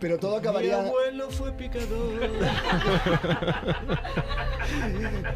[0.00, 2.28] Pero todo Mi acabaría, abuelo fue picador.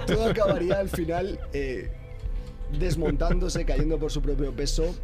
[0.06, 1.88] todo acabaría al final eh,
[2.78, 4.94] desmontándose, cayendo por su propio peso,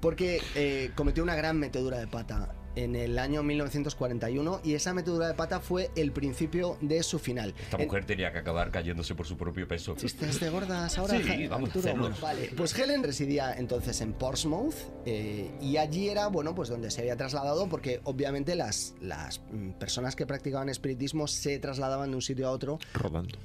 [0.00, 5.28] porque eh, cometió una gran metedura de pata en el año 1941 y esa metedura
[5.28, 7.54] de pata fue el principio de su final.
[7.56, 9.94] Esta En- mujer tenía que acabar cayéndose por su propio peso.
[9.94, 11.16] ¿Chistes de gordas ahora?
[11.22, 12.20] Sí, vamos a.
[12.20, 14.74] Vale, pues Helen residía entonces en Portsmouth
[15.06, 19.70] eh, y allí era, bueno, pues donde se había trasladado porque obviamente las, las mm,
[19.78, 23.38] personas que practicaban espiritismo se trasladaban de un sitio a otro Rodando.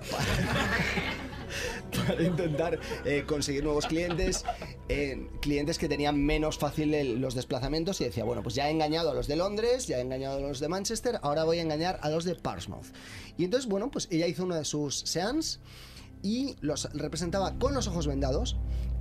[2.06, 4.44] para intentar eh, conseguir nuevos clientes,
[4.88, 9.10] eh, clientes que tenían menos fácil los desplazamientos y decía, bueno, pues ya he engañado
[9.10, 11.98] a los de Londres, ya he engañado a los de Manchester, ahora voy a engañar
[12.02, 12.86] a los de Portsmouth.
[13.36, 15.60] Y entonces, bueno, pues ella hizo una de sus seans
[16.22, 18.56] y los representaba con los ojos vendados,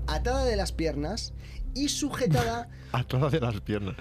[0.08, 1.34] atada de las piernas
[1.76, 3.94] y sujetada Atada de las piernas.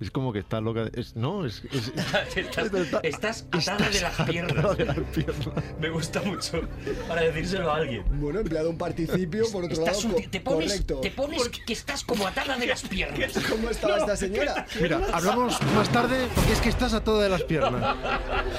[0.00, 0.90] Es como que está loca.
[0.92, 1.62] Es, no, es.
[1.72, 1.90] es-
[2.36, 2.70] Estás,
[3.02, 4.58] estás atada de las piernas.
[4.58, 5.48] atada de las piernas.
[5.80, 6.60] Me gusta mucho
[7.08, 8.04] para decírselo a alguien.
[8.20, 11.00] Bueno, empleado un participio, por otro Estás lado, un- te pones, correcto.
[11.00, 13.32] te pones que estás como atada de las piernas.
[13.48, 14.66] ¿Cómo estaba esta señora?
[14.78, 17.96] Mira, hablamos más tarde porque es que estás atada de las piernas.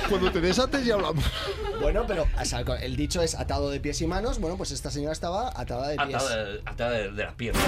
[0.09, 1.23] Cuando te desates ya hablamos.
[1.79, 4.39] Bueno, pero o sea, el dicho es atado de pies y manos.
[4.39, 6.15] Bueno, pues esta señora estaba atada de pies.
[6.15, 7.63] Atada, atada de, de las piernas.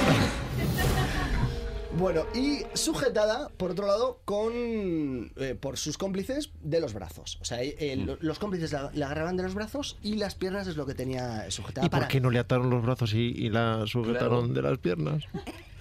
[1.97, 4.51] Bueno, y sujetada, por otro lado, con
[5.37, 7.39] eh, por sus cómplices de los brazos.
[7.41, 8.05] O sea, eh, Mm.
[8.05, 10.93] lo- los cómplices la, la agarraban de los brazos y las piernas es lo que
[10.93, 12.07] tenía sujetada ¿Y por para.
[12.07, 14.53] qué no le ataron los brazos y, y la sujetaron Claro.
[14.53, 15.23] de las piernas?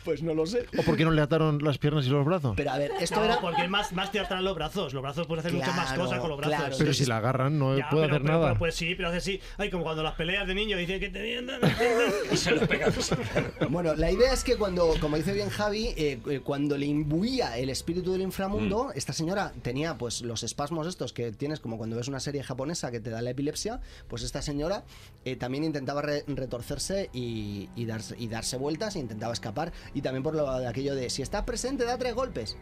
[0.07, 0.64] Pues no lo sé.
[0.78, 2.54] ¿O por qué no le ataron las piernas y los brazos?
[2.57, 3.40] Pero a ver, esto No, era.
[3.40, 4.94] porque es más, más teatral los brazos.
[4.94, 6.57] Los brazos pueden hacer muchas más Claro, cosas con los brazos.
[6.57, 6.74] claro.
[6.78, 8.46] Pero si la agarran no Ya, puede pero- hacer pero- nada.
[8.50, 9.40] pero pues sí, pero hace sí.
[9.59, 11.61] Ay, como cuando las peleas de niños dicen que te vienen.
[12.32, 12.92] Y se los pegan.
[13.70, 17.59] Bueno, la idea es que cuando, como dice bien Javi, eh, eh, cuando le imbuía
[17.59, 21.96] el espíritu del inframundo, esta señora tenía pues los espasmos estos que tienes como cuando
[21.96, 24.84] ves una serie japonesa que te da la epilepsia, pues esta señora
[25.24, 29.72] eh, también intentaba re- retorcerse y, y darse, y darse vueltas e intentaba escapar.
[29.97, 32.59] Y también por lo de aquello de si está presente, da tres golpes.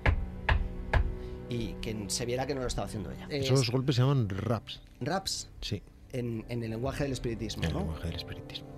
[1.48, 3.26] Y que se viera que no lo estaba haciendo ella.
[3.28, 4.80] Es Esos golpes se llaman raps.
[5.00, 5.82] raps Sí,
[6.12, 7.78] en, en el lenguaje del espiritismo, el ¿no?
[7.80, 8.68] lenguaje del espiritismo.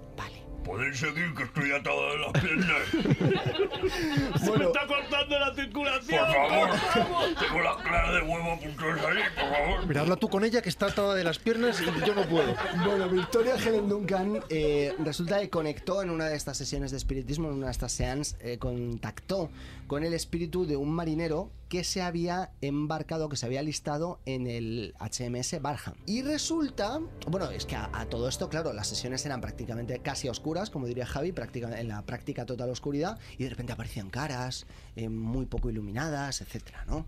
[0.66, 2.82] Podéis seguir que estoy atado de las piernas.
[4.44, 6.26] Se me está cortando la circulación.
[6.26, 7.34] Por favor.
[7.38, 9.86] Tengo las claras de huevo a punto de salir, por favor.
[9.86, 12.52] Mira, habla tú con ella que está atada de las piernas y yo no puedo.
[12.84, 17.46] Bueno, Victoria Helen Duncan eh, resulta que conectó en una de estas sesiones de espiritismo,
[17.46, 19.50] en una de estas seans, eh, contactó
[19.86, 24.46] con el espíritu de un marinero que se había embarcado, que se había listado en
[24.46, 25.94] el HMS Barham.
[26.06, 30.28] Y resulta, bueno, es que a, a todo esto, claro, las sesiones eran prácticamente casi
[30.28, 34.66] oscuras, como diría Javi, práctica- en la práctica total oscuridad, y de repente aparecían caras
[34.94, 37.04] eh, muy poco iluminadas, etcétera, ¿no?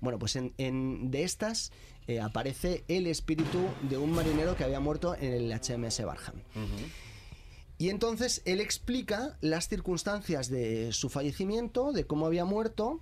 [0.00, 1.70] Bueno, pues en, en- de estas
[2.08, 6.42] eh, aparece el espíritu de un marinero que había muerto en el HMS Barham.
[7.78, 13.00] Y entonces él explica las circunstancias de su fallecimiento, de cómo había muerto,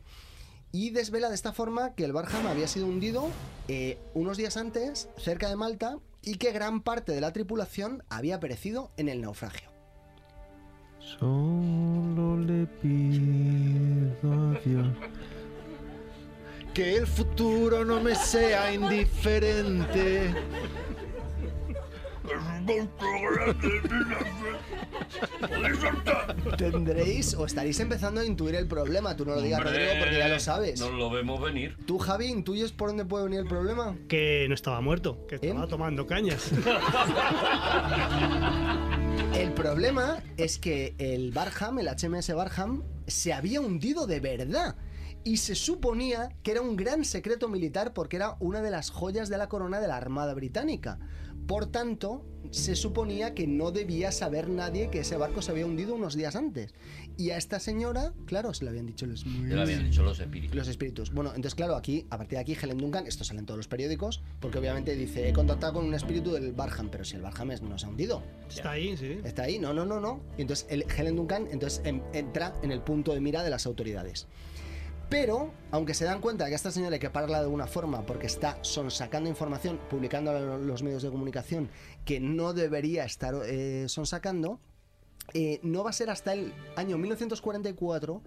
[0.72, 3.28] y desvela de esta forma que el Barham había sido hundido
[3.68, 8.40] eh, unos días antes, cerca de Malta, y que gran parte de la tripulación había
[8.40, 9.70] perecido en el naufragio.
[10.98, 14.88] Solo le pido a Dios
[16.74, 20.32] que el futuro no me sea indiferente.
[26.56, 29.16] Tendréis o estaréis empezando a intuir el problema.
[29.16, 30.80] Tú no lo digas, Rodrigo, porque ya lo sabes.
[30.80, 31.76] No lo vemos venir.
[31.86, 33.96] ¿Tú, Javi, intuyes por dónde puede venir el problema?
[34.08, 35.68] Que no estaba muerto, que estaba ¿Eh?
[35.68, 36.50] tomando cañas.
[39.34, 44.76] El problema es que el Barham, el HMS Barham, se había hundido de verdad.
[45.24, 49.28] Y se suponía que era un gran secreto militar porque era una de las joyas
[49.28, 50.98] de la corona de la Armada Británica.
[51.48, 55.94] Por tanto, se suponía que no debía saber nadie que ese barco se había hundido
[55.94, 56.74] unos días antes.
[57.16, 60.20] Y a esta señora, claro, se lo habían dicho los Ya lo habían dicho los
[60.20, 60.54] espíritus.
[60.54, 61.10] los espíritus.
[61.10, 63.66] Bueno, entonces claro, aquí, a partir de aquí, Helen Duncan, esto sale en todos los
[63.66, 67.50] periódicos, porque obviamente dice, he contactado con un espíritu del Barham, pero si el Barham
[67.50, 69.18] es- no se ha hundido, Está ahí, sí.
[69.24, 70.20] Está ahí, no, no, no, no.
[70.36, 73.64] Y entonces el Helen Duncan entonces em- entra en el punto de mira de las
[73.66, 74.26] autoridades.
[75.08, 77.66] Pero, aunque se dan cuenta de que a esta señora hay que pararla de alguna
[77.66, 81.70] forma porque está sonsacando información, publicando en los medios de comunicación
[82.04, 84.60] que no debería estar eh, sonsacando,
[85.32, 88.22] eh, no va a ser hasta el año 1944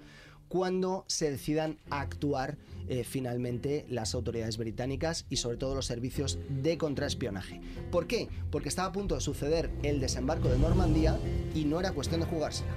[0.48, 2.58] cuando se decidan a actuar
[2.90, 7.62] eh, finalmente las autoridades británicas y sobre todo los servicios de contraespionaje.
[7.90, 8.28] ¿Por qué?
[8.52, 11.18] Porque estaba a punto de suceder el desembarco de Normandía
[11.56, 12.72] y no era cuestión de jugársela.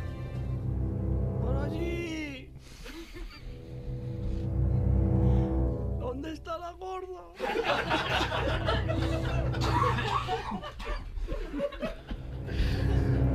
[1.42, 2.03] ¡Por allí!
[6.24, 7.20] ¿Dónde está la gorda?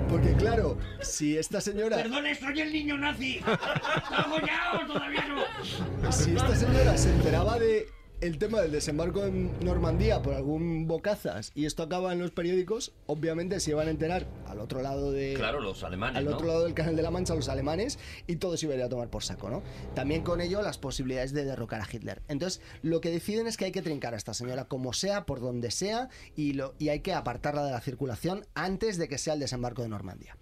[0.09, 1.97] Porque claro, si esta señora...
[1.97, 3.35] Perdone, soy el niño nazi.
[3.35, 6.11] ¿Estamos ya o todavía no?
[6.11, 7.87] Si esta señora se enteraba de
[8.22, 12.91] el tema del desembarco en Normandía por algún bocazas y esto acaba en los periódicos,
[13.07, 15.36] obviamente se iban a enterar al otro lado de...
[15.36, 16.32] Claro, los alemanes, Al ¿no?
[16.32, 17.97] otro lado del Canal de la Mancha, los alemanes,
[18.28, 19.63] y todo se iba a tomar por saco, ¿no?
[19.95, 22.22] También con ello las posibilidades de derrocar a Hitler.
[22.28, 25.39] Entonces, lo que deciden es que hay que trincar a esta señora como sea, por
[25.39, 29.34] donde sea, y, lo, y hay que apartarla de la circulación antes de que sea
[29.34, 30.36] el desembarco de Normandía.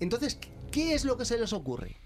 [0.00, 0.38] Entonces,
[0.72, 1.96] ¿qué es lo que se les ocurre?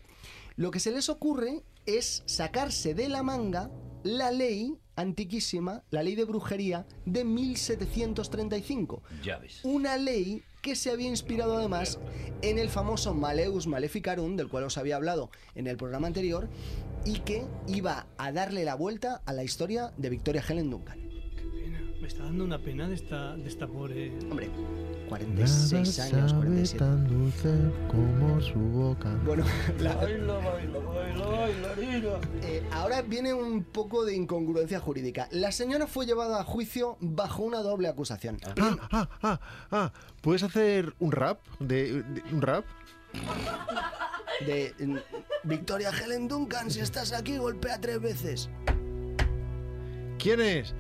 [0.56, 3.70] Lo que se les ocurre es sacarse de la manga
[4.06, 9.02] la ley antiquísima, la ley de brujería de 1735.
[9.22, 9.60] Ya ves.
[9.64, 11.98] Una ley que se había inspirado además
[12.40, 16.48] en el famoso Maleus Maleficarum, del cual os había hablado en el programa anterior,
[17.04, 21.05] y que iba a darle la vuelta a la historia de Victoria Helen Duncan.
[22.00, 24.12] Me está dando una pena de esta, de esta pobre.
[24.30, 26.78] Hombre, Nada 46 años, sabe 47.
[26.78, 27.54] tan dulce
[27.88, 29.10] como su boca.
[29.24, 29.44] Bueno,
[29.80, 32.08] la- Baila, baila, baila, bailarina.
[32.42, 35.28] Eh, ahora viene un poco de incongruencia jurídica.
[35.30, 38.38] La señora fue llevada a juicio bajo una doble acusación.
[38.60, 39.40] Ah, ah, ah,
[39.70, 39.92] ah.
[40.20, 41.40] ¿Puedes hacer un rap?
[41.60, 42.64] De, de- ¿Un rap?
[44.46, 44.96] De mm,
[45.44, 48.50] Victoria Helen Duncan, si estás aquí, golpea tres veces.
[50.18, 50.74] ¿Quién es?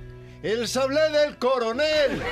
[0.46, 2.22] ¡El sable del coronel!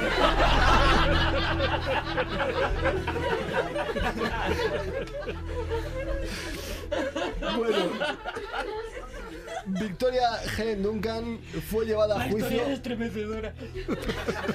[9.66, 11.38] Victoria Helen Duncan
[11.70, 13.54] fue llevada a juicio estremecedora.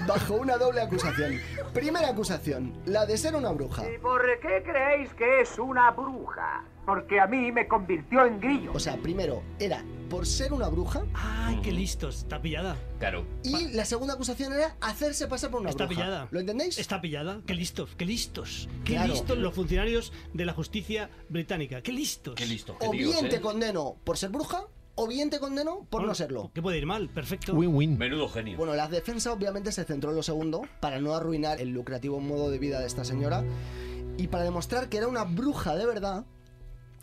[0.07, 1.39] bajo una doble acusación.
[1.73, 3.83] Primera acusación, la de ser una bruja.
[3.91, 6.63] ¿Y por qué creéis que es una bruja?
[6.85, 8.71] Porque a mí me convirtió en grillo.
[8.73, 11.03] O sea, primero, era por ser una bruja.
[11.13, 12.19] ¡Ay, qué listos!
[12.19, 12.75] Está pillada.
[12.97, 13.25] Claro.
[13.43, 16.01] Y la segunda acusación era hacerse pasar por una Está bruja.
[16.01, 16.27] pillada.
[16.31, 16.79] ¿Lo entendéis?
[16.79, 17.41] Está pillada.
[17.45, 17.91] ¡Qué listos!
[17.95, 18.67] ¡Qué listos!
[18.85, 19.13] ¡Qué Claro.
[19.13, 21.81] listos los funcionarios de la justicia británica!
[21.83, 22.33] ¡Qué listos!
[22.35, 22.75] Qué listo.
[22.79, 23.29] O qué tíos, bien ¿eh?
[23.29, 24.63] te condeno por ser bruja,
[25.01, 26.51] o bien te condeno por Bueno, no serlo.
[26.53, 27.07] ¿Qué puede ir mal?
[27.07, 27.53] Perfecto.
[27.53, 27.97] Win-win.
[27.97, 28.57] Menudo genio.
[28.57, 32.51] Bueno, la defensa obviamente se centró en lo segundo, para no arruinar el lucrativo modo
[32.51, 33.45] de vida de esta señora,
[34.17, 36.25] y para demostrar que era una bruja de verdad,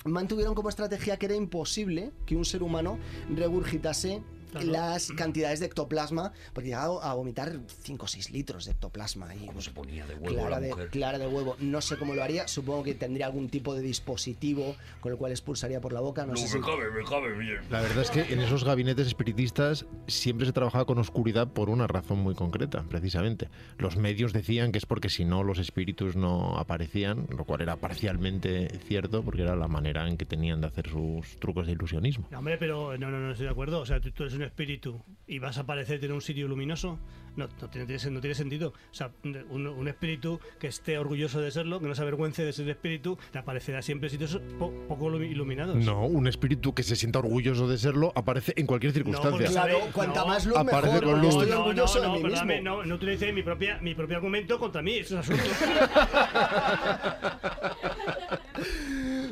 [0.05, 2.99] mantuvieron como estrategia que era imposible que un ser humano
[3.34, 4.66] regurgitase Claro.
[4.66, 9.34] las cantidades de ectoplasma, porque llegaba a vomitar 5 o 6 litros de ectoplasma.
[9.34, 10.88] Y, ¿Cómo se ponía de huevo clara, la de, mujer?
[10.90, 11.57] clara de huevo.
[11.61, 15.32] No sé cómo lo haría, supongo que tendría algún tipo de dispositivo con el cual
[15.32, 16.24] expulsaría por la boca.
[16.24, 16.59] No, No, sé si...
[16.59, 17.61] me cabe, me cabe bien.
[17.70, 21.86] La verdad es que en esos gabinetes espiritistas siempre se trabajaba con oscuridad por una
[21.86, 23.49] razón muy concreta, precisamente.
[23.78, 27.76] Los medios decían que es porque si no los espíritus no aparecían, lo cual era
[27.76, 32.26] parcialmente cierto porque era la manera en que tenían de hacer sus trucos de ilusionismo.
[32.30, 33.80] No, hombre, pero no, no, no estoy de acuerdo.
[33.80, 36.99] O sea, tú, tú eres un espíritu y vas a aparecerte en un sitio luminoso.
[37.37, 38.72] No, no, tiene, no tiene sentido.
[38.91, 39.11] O sea,
[39.51, 43.18] un, un espíritu que esté orgulloso de serlo, que no se avergüence de ser espíritu,
[43.30, 45.76] te aparecerá siempre en sitios po- poco lumi- iluminados.
[45.76, 49.30] No, un espíritu que se sienta orgulloso de serlo aparece en cualquier circunstancia.
[49.32, 50.26] porque Claro, cuanta no.
[50.28, 51.05] más luz Aparece mejor.
[51.05, 51.34] con luz.
[51.34, 52.53] Estoy no, orgulloso no, no, de mí mismo.
[52.62, 54.95] no, no utilicé mi, propia, mi propio argumento contra mí.
[54.95, 55.45] Eso es absurdo.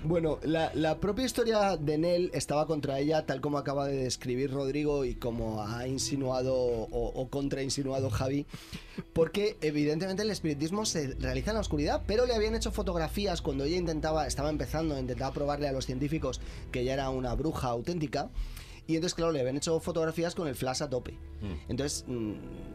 [0.06, 5.06] Bueno, la, propia historia de Nell estaba contra ella, tal como acaba de describir Rodrigo
[5.06, 8.44] y como ha insinuado o, o contrainsinuado Javi,
[9.14, 13.64] porque evidentemente el espiritismo se realiza en la oscuridad, pero le habían hecho fotografías cuando
[13.64, 16.38] ella intentaba, estaba empezando, intentaba probarle a los científicos
[16.70, 18.28] que ella era una bruja auténtica.
[18.86, 21.18] Y entonces, claro, le habían hecho fotografías con el flash a tope.
[21.68, 22.32] Entonces, mm,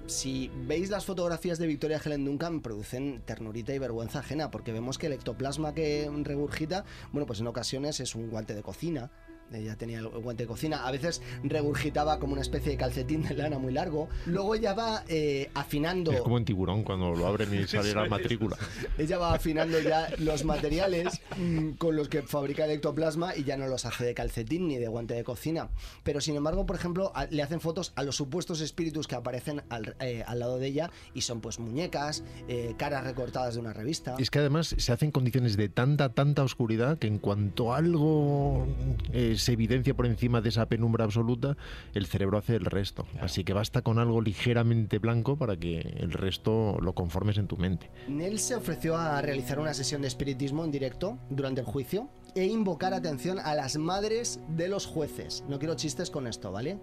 [0.07, 4.97] si veis las fotografías de Victoria Helen Duncan, producen ternurita y vergüenza ajena, porque vemos
[4.97, 9.11] que el ectoplasma que regurgita, bueno, pues en ocasiones es un guante de cocina.
[9.53, 10.85] Ella tenía el guante de cocina.
[10.85, 14.09] A veces regurgitaba como una especie de calcetín de lana muy largo.
[14.25, 16.11] Luego ella va eh, afinando.
[16.11, 18.57] Es como en tiburón cuando lo abren y sale la matrícula.
[18.97, 23.57] Ella va afinando ya los materiales mm, con los que fabrica el ectoplasma y ya
[23.57, 25.69] no los hace de calcetín ni de guante de cocina.
[26.03, 29.63] Pero sin embargo, por ejemplo, a- le hacen fotos a los supuestos espíritus que aparecen
[29.69, 33.73] al, eh, al lado de ella y son pues muñecas, eh, caras recortadas de una
[33.73, 34.15] revista.
[34.19, 38.67] Es que además se hace en condiciones de tanta, tanta oscuridad que en cuanto algo
[39.13, 41.57] eh, se evidencia por encima de esa penumbra absoluta,
[41.93, 43.05] el cerebro hace el resto.
[43.19, 47.57] Así que basta con algo ligeramente blanco para que el resto lo conformes en tu
[47.57, 47.89] mente.
[48.07, 52.45] Nell se ofreció a realizar una sesión de espiritismo en directo durante el juicio e
[52.45, 55.43] invocar atención a las madres de los jueces.
[55.47, 56.79] No quiero chistes con esto, ¿vale?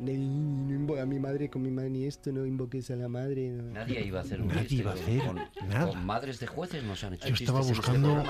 [0.00, 3.50] A mi madre con mi madre ni esto, no invoques a la madre.
[3.50, 3.62] no".
[3.74, 5.02] Nadie iba a hacer un Nadie chiste iba a con-
[5.38, 5.86] hacer con, nada.
[5.88, 8.24] con madres de jueces no se han hecho Yo estaba este buscando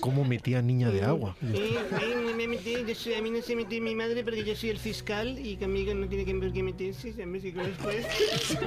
[0.00, 1.36] cómo metía niña de agua.
[1.42, 4.78] me metí, yo soy- a mí no se metió mi madre porque yo soy el
[4.78, 8.58] fiscal y conmigo no tiene que, por qué meterse, siempre sí con los jueces.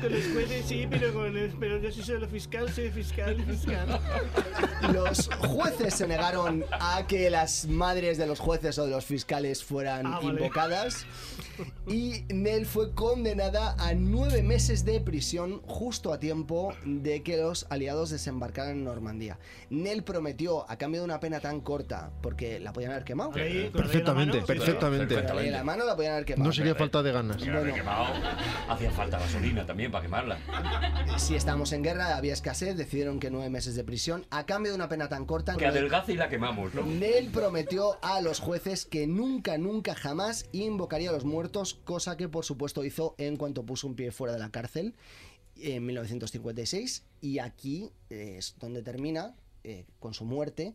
[0.00, 4.00] con los jueces sí, pero, con los- pero yo soy solo fiscal, soy fiscal, fiscal.
[4.92, 9.62] Los jueces se negaron a que las madres de los jueces o de los fiscales
[9.62, 10.40] fueran Ah, vale.
[10.40, 11.06] invocadas.
[11.86, 17.66] Y Nell fue condenada a nueve meses de prisión justo a tiempo de que los
[17.70, 19.38] aliados desembarcaran en Normandía.
[19.70, 23.32] Nell prometió, a cambio de una pena tan corta, porque la podían haber quemado.
[23.34, 25.50] Ahí, con la Perfectamente, sí, perfectamente.
[25.50, 26.48] La mano la podían haber quemado.
[26.48, 27.36] No sería falta de ganas.
[27.36, 28.06] Quemado.
[28.68, 30.38] Hacía falta gasolina también para quemarla.
[31.16, 34.76] Si estábamos en guerra, había escasez, decidieron que nueve meses de prisión, a cambio de
[34.76, 35.56] una pena tan corta.
[35.56, 36.82] Que adelgaza y la quemamos, ¿no?
[36.82, 42.28] Nell prometió a los jueces que nunca, nunca, jamás invocaría a los muertos, cosa que
[42.28, 44.94] por supuesto hizo en cuanto puso un pie fuera de la cárcel
[45.56, 47.04] en 1956.
[47.20, 50.74] Y aquí eh, es donde termina, eh, con su muerte,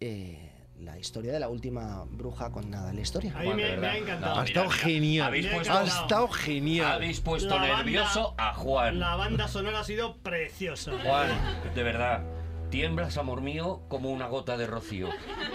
[0.00, 3.32] eh, la historia de la última bruja condenada en la historia.
[3.36, 4.40] Ahí me, me ha encantado.
[4.40, 5.26] Ha estado genial.
[5.26, 5.86] Ha puesto, Ha encantado.
[5.86, 6.92] estado genial.
[6.92, 8.98] habéis puesto La banda- nervioso a Juan.
[8.98, 10.92] La banda sonora ha sido preciosa.
[11.04, 11.28] Juan,
[11.74, 12.24] de verdad.
[12.70, 15.10] Tiemblas, amor mío, como una gota de rocío.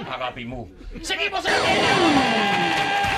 [0.08, 0.70] Agapimú.
[1.02, 3.17] ¡Seguimos en Con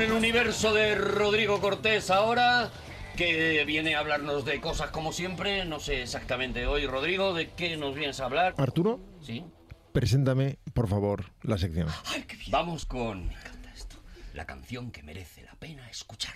[0.00, 2.70] en el universo de Rodrigo Cortés ahora,
[3.16, 5.64] que viene a hablarnos de cosas como siempre.
[5.66, 8.54] No sé exactamente hoy, Rodrigo, ¿de qué nos vienes a hablar?
[8.56, 9.44] Arturo, Sí.
[9.92, 11.88] preséntame, por favor, la sección.
[12.48, 13.26] Vamos con.
[13.26, 13.96] Me encanta esto.
[14.32, 16.34] La canción que merece la pena escuchar.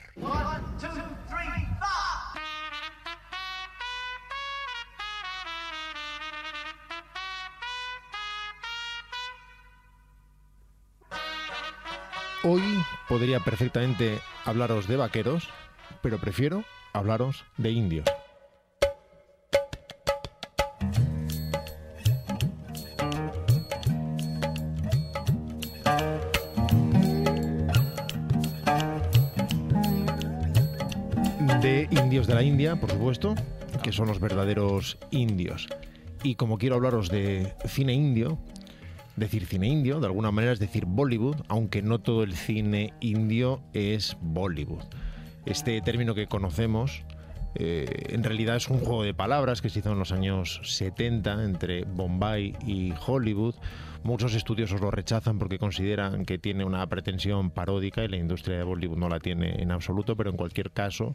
[12.46, 12.60] Hoy
[13.08, 15.48] podría perfectamente hablaros de vaqueros,
[16.02, 18.04] pero prefiero hablaros de indios.
[31.62, 33.34] De indios de la India, por supuesto,
[33.82, 35.66] que son los verdaderos indios.
[36.22, 38.38] Y como quiero hablaros de cine indio,
[39.16, 43.62] Decir cine indio, de alguna manera, es decir Bollywood, aunque no todo el cine indio
[43.72, 44.84] es Bollywood.
[45.46, 47.04] Este término que conocemos
[47.56, 51.44] eh, en realidad es un juego de palabras que se hizo en los años 70
[51.44, 53.54] entre Bombay y Hollywood.
[54.02, 58.64] Muchos estudiosos lo rechazan porque consideran que tiene una pretensión paródica y la industria de
[58.64, 61.14] Bollywood no la tiene en absoluto, pero en cualquier caso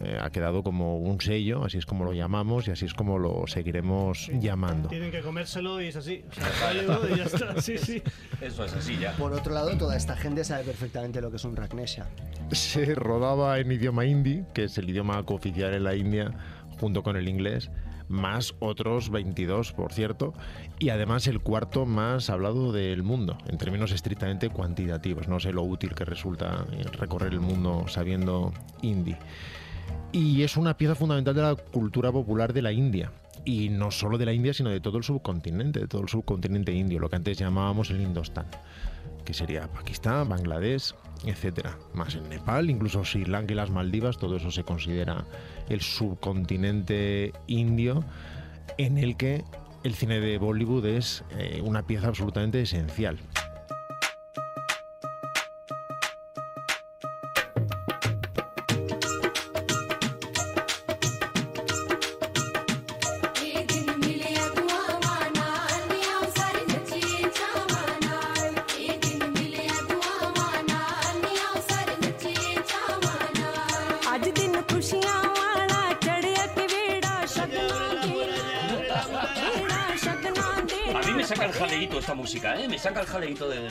[0.00, 3.18] eh, ha quedado como un sello, así es como lo llamamos y así es como
[3.18, 4.88] lo seguiremos llamando.
[4.88, 6.24] Tienen que comérselo y es así.
[6.28, 7.60] O sea, y ya está.
[7.60, 8.02] Sí, sí.
[8.40, 9.12] Eso es así ya.
[9.12, 12.06] Por otro lado, toda esta gente sabe perfectamente lo que es un Ragnesha.
[12.52, 16.32] se rodaba en idioma hindi, que es el idioma cooficial en la India,
[16.78, 17.70] junto con el inglés,
[18.08, 20.34] más otros 22, por cierto,
[20.78, 25.28] y además el cuarto más hablado del mundo, en términos estrictamente cuantitativos.
[25.28, 29.16] No sé lo útil que resulta recorrer el mundo sabiendo hindi.
[30.12, 33.12] Y es una pieza fundamental de la cultura popular de la India.
[33.44, 36.72] Y no solo de la India, sino de todo el subcontinente, de todo el subcontinente
[36.72, 38.46] indio, lo que antes llamábamos el Indostán
[39.26, 40.94] que sería Pakistán, Bangladesh,
[41.26, 41.76] etcétera.
[41.92, 45.26] Más en Nepal, incluso Sri Lanka y las Maldivas, todo eso se considera
[45.68, 48.04] el subcontinente indio
[48.78, 49.44] en el que
[49.84, 53.18] el cine de Bollywood es eh, una pieza absolutamente esencial.
[83.26, 83.68] De...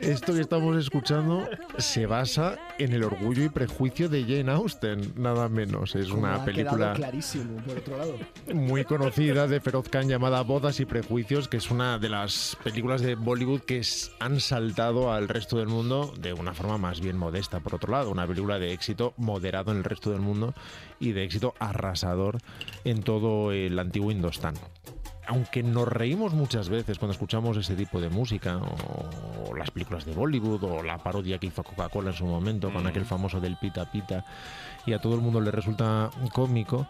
[0.00, 1.48] Esto que estamos escuchando
[1.78, 5.94] se basa en el orgullo y prejuicio de Jane Austen, nada menos.
[5.94, 8.18] Es Como una ha película quedado clarísimo, por otro lado.
[8.52, 13.00] muy conocida de Feroz Khan llamada Bodas y Prejuicios, que es una de las películas
[13.00, 13.80] de Bollywood que
[14.18, 18.10] han saltado al resto del mundo de una forma más bien modesta, por otro lado.
[18.10, 20.52] Una película de éxito moderado en el resto del mundo
[20.98, 22.38] y de éxito arrasador
[22.82, 24.54] en todo el antiguo Indostán.
[25.28, 30.12] Aunque nos reímos muchas veces cuando escuchamos ese tipo de música, o las películas de
[30.14, 33.90] Bollywood, o la parodia que hizo Coca-Cola en su momento, con aquel famoso del pita
[33.90, 34.24] pita,
[34.86, 36.86] y a todo el mundo le resulta cómico,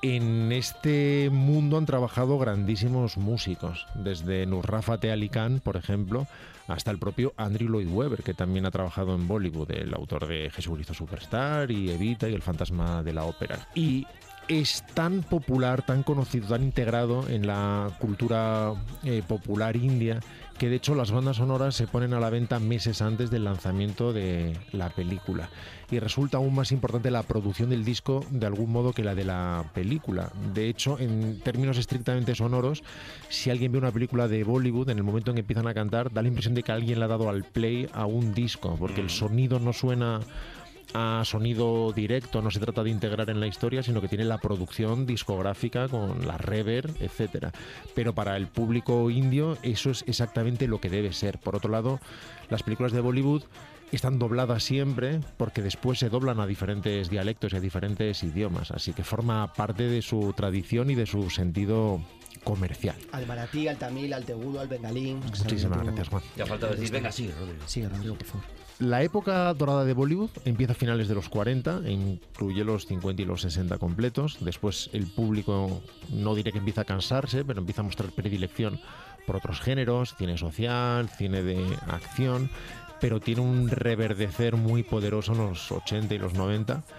[0.00, 6.28] En este mundo han trabajado grandísimos músicos, desde Nusrat Fateh Ali Khan, por ejemplo,
[6.68, 10.50] hasta el propio Andrew Lloyd Webber, que también ha trabajado en Bollywood, el autor de
[10.50, 13.68] Jesucristo Superstar y Evita y El fantasma de la ópera.
[13.74, 14.06] Y
[14.48, 18.72] es tan popular, tan conocido, tan integrado en la cultura
[19.04, 20.20] eh, popular india
[20.58, 24.12] que de hecho las bandas sonoras se ponen a la venta meses antes del lanzamiento
[24.12, 25.48] de la película.
[25.90, 29.24] Y resulta aún más importante la producción del disco de algún modo que la de
[29.24, 30.32] la película.
[30.52, 32.82] De hecho, en términos estrictamente sonoros,
[33.28, 36.12] si alguien ve una película de Bollywood, en el momento en que empiezan a cantar,
[36.12, 39.00] da la impresión de que alguien le ha dado al play a un disco, porque
[39.00, 40.20] el sonido no suena
[40.94, 44.38] a sonido directo, no se trata de integrar en la historia, sino que tiene la
[44.38, 47.52] producción discográfica con la reverb, etcétera.
[47.94, 51.38] Pero para el público indio eso es exactamente lo que debe ser.
[51.38, 52.00] Por otro lado,
[52.48, 53.44] las películas de Bollywood
[53.92, 58.92] están dobladas siempre porque después se doblan a diferentes dialectos y a diferentes idiomas, así
[58.92, 62.00] que forma parte de su tradición y de su sentido
[62.44, 62.96] comercial.
[63.12, 65.14] Al maratí, al tamil, al tegudo, al bengalí.
[65.14, 66.22] Muchísimas gracias, Juan.
[66.36, 67.62] Ya falta decir, venga, sí, Rodrigo.
[67.66, 68.67] Sí, Rodrigo, por favor.
[68.78, 73.22] La época dorada de Bollywood empieza a finales de los 40, e incluye los 50
[73.22, 74.36] y los 60 completos.
[74.40, 78.78] Después el público, no diré que empieza a cansarse, pero empieza a mostrar predilección
[79.26, 82.50] por otros géneros, cine social, cine de acción,
[83.00, 86.94] pero tiene un reverdecer muy poderoso en los 80 y los 90 s-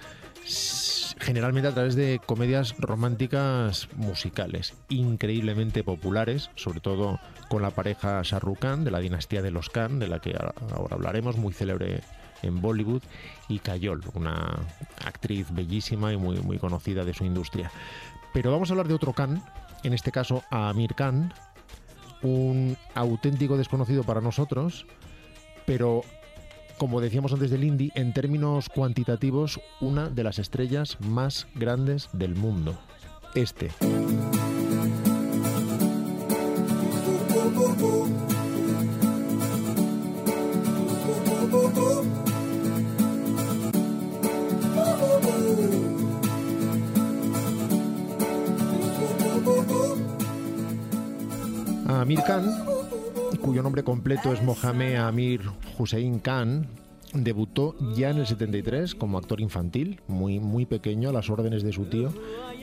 [1.19, 7.19] generalmente a través de comedias románticas musicales, increíblemente populares, sobre todo
[7.49, 10.35] con la pareja Shah Rukh Khan de la dinastía de los Khan, de la que
[10.71, 12.01] ahora hablaremos, muy célebre
[12.41, 13.03] en Bollywood,
[13.47, 14.59] y Kajol, una
[15.05, 17.71] actriz bellísima y muy, muy conocida de su industria.
[18.33, 19.43] Pero vamos a hablar de otro Khan,
[19.83, 21.33] en este caso a Amir Khan,
[22.21, 24.85] un auténtico desconocido para nosotros,
[25.65, 26.01] pero
[26.79, 32.35] como decíamos antes del indie, en términos cuantitativos, una de las estrellas más grandes del
[32.35, 32.79] mundo.
[33.35, 33.69] Este.
[51.87, 52.78] Amir Khan,
[53.49, 55.41] cuyo nombre completo es Mohamed Amir
[55.75, 56.67] Hussein Khan,
[57.15, 61.73] debutó ya en el 73 como actor infantil, muy, muy pequeño, a las órdenes de
[61.73, 62.13] su tío,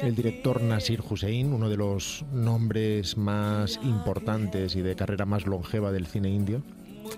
[0.01, 5.91] el director Nasir Hussein, uno de los nombres más importantes y de carrera más longeva
[5.91, 6.63] del cine indio.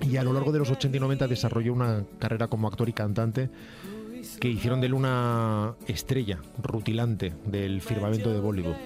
[0.00, 2.94] Y a lo largo de los 80 y 90 desarrolló una carrera como actor y
[2.94, 3.50] cantante
[4.40, 8.76] que hicieron de él una estrella rutilante del firmamento de Bollywood.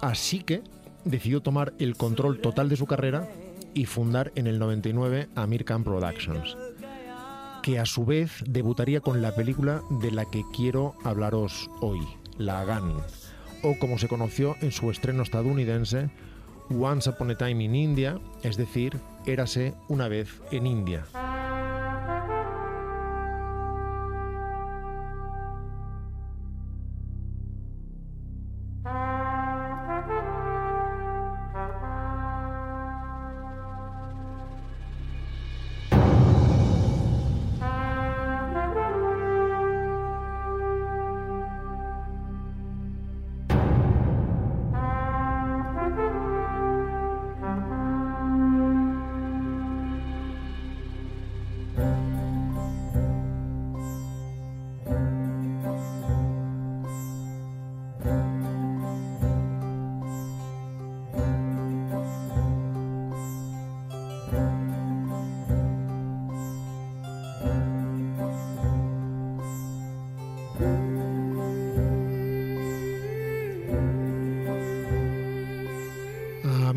[0.00, 0.62] Así que
[1.04, 3.28] decidió tomar el control total de su carrera
[3.74, 6.56] y fundar en el 99 Amir Khan Productions,
[7.62, 12.00] que a su vez debutaría con la película de la que quiero hablaros hoy,
[12.38, 12.96] La Gun,
[13.62, 16.10] o como se conoció en su estreno estadounidense,
[16.70, 21.04] Once Upon a Time in India, es decir, Érase una vez en India.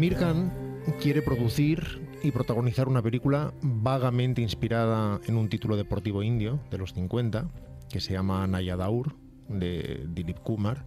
[0.04, 0.51] Amir Khan
[0.99, 6.93] quiere producir y protagonizar una película vagamente inspirada en un título deportivo indio de los
[6.93, 7.49] 50
[7.89, 9.16] que se llama Nayadaur
[9.47, 10.86] de Dilip Kumar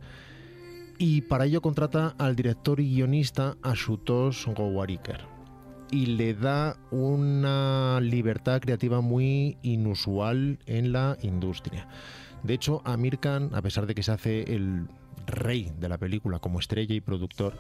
[0.99, 5.27] y para ello contrata al director y guionista Ashutosh Gowarikar
[5.91, 11.89] y le da una libertad creativa muy inusual en la industria.
[12.43, 14.89] De hecho, Amir Khan, a pesar de que se hace el
[15.27, 17.55] rey de la película como estrella y productor,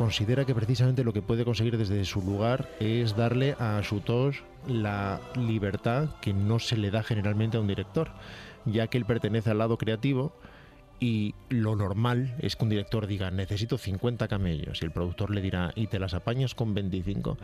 [0.00, 5.20] considera que precisamente lo que puede conseguir desde su lugar es darle a Ashutosh la
[5.36, 8.10] libertad que no se le da generalmente a un director,
[8.64, 10.32] ya que él pertenece al lado creativo
[11.00, 15.42] y lo normal es que un director diga necesito 50 camellos y el productor le
[15.42, 17.36] dirá y te las apañas con 25,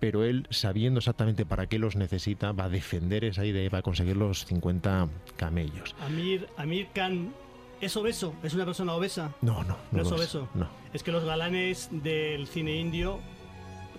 [0.00, 3.78] pero él sabiendo exactamente para qué los necesita va a defender esa idea y va
[3.78, 5.06] a conseguir los 50
[5.36, 5.94] camellos.
[6.00, 7.32] Amir, Amir Khan
[7.80, 8.34] ¿Es obeso?
[8.42, 9.32] ¿Es una persona obesa?
[9.40, 10.48] No, no, no, No es obeso.
[10.54, 10.68] No.
[10.92, 13.18] Es que los galanes del cine indio,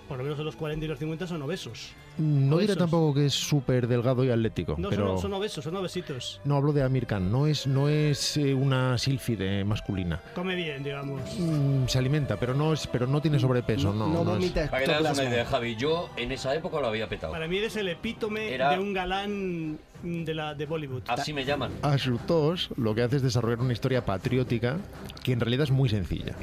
[0.07, 1.93] por lo menos en los 40 y los 50, son obesos.
[2.17, 5.75] No diré tampoco que es súper delgado y atlético, No, pero son, son obesos, son
[5.77, 6.41] obesitos.
[6.43, 10.21] no hablo de Amir Khan, no es, no es eh, una sílfide masculina.
[10.35, 11.21] Come bien, digamos.
[11.39, 14.07] Mm, se alimenta, pero no es, pero no tiene sobrepeso, no.
[14.07, 16.87] No no vomita Para que te hagas una idea, Javi, yo en esa época lo
[16.87, 17.31] había petado.
[17.31, 21.03] Para mí eres el epítome Era- de un galán de, la, de Bollywood.
[21.07, 21.71] Así me llaman.
[21.81, 24.77] Asutos lo que hace es desarrollar una historia patriótica
[25.23, 26.35] que en realidad es muy sencilla.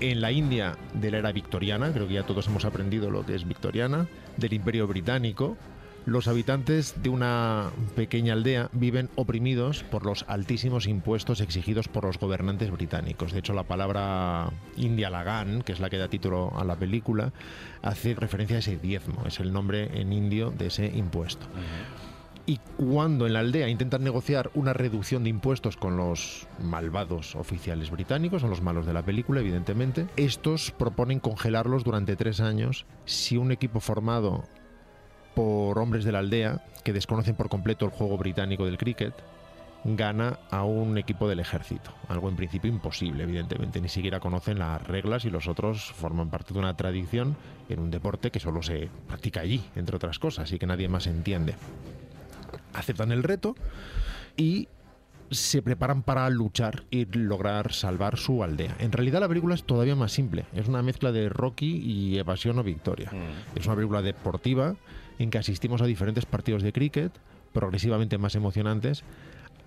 [0.00, 3.34] En la India de la era victoriana, creo que ya todos hemos aprendido lo que
[3.34, 5.56] es victoriana, del Imperio Británico,
[6.04, 12.18] los habitantes de una pequeña aldea viven oprimidos por los altísimos impuestos exigidos por los
[12.18, 13.32] gobernantes británicos.
[13.32, 17.32] De hecho, la palabra India Lagan, que es la que da título a la película,
[17.82, 21.46] hace referencia a ese diezmo, es el nombre en indio de ese impuesto.
[22.44, 27.90] Y cuando en la aldea intentan negociar una reducción de impuestos con los malvados oficiales
[27.90, 33.36] británicos, son los malos de la película, evidentemente, estos proponen congelarlos durante tres años si
[33.36, 34.44] un equipo formado
[35.36, 39.14] por hombres de la aldea, que desconocen por completo el juego británico del cricket,
[39.84, 41.92] gana a un equipo del ejército.
[42.08, 43.80] Algo en principio imposible, evidentemente.
[43.80, 47.36] Ni siquiera conocen las reglas y los otros forman parte de una tradición
[47.68, 51.06] en un deporte que solo se practica allí, entre otras cosas, y que nadie más
[51.06, 51.54] entiende
[52.74, 53.54] aceptan el reto
[54.36, 54.68] y
[55.30, 58.76] se preparan para luchar y lograr salvar su aldea.
[58.78, 60.44] En realidad la película es todavía más simple.
[60.54, 63.10] Es una mezcla de Rocky y Evasión o Victoria.
[63.54, 64.76] Es una película deportiva
[65.18, 67.12] en que asistimos a diferentes partidos de cricket
[67.52, 69.04] progresivamente más emocionantes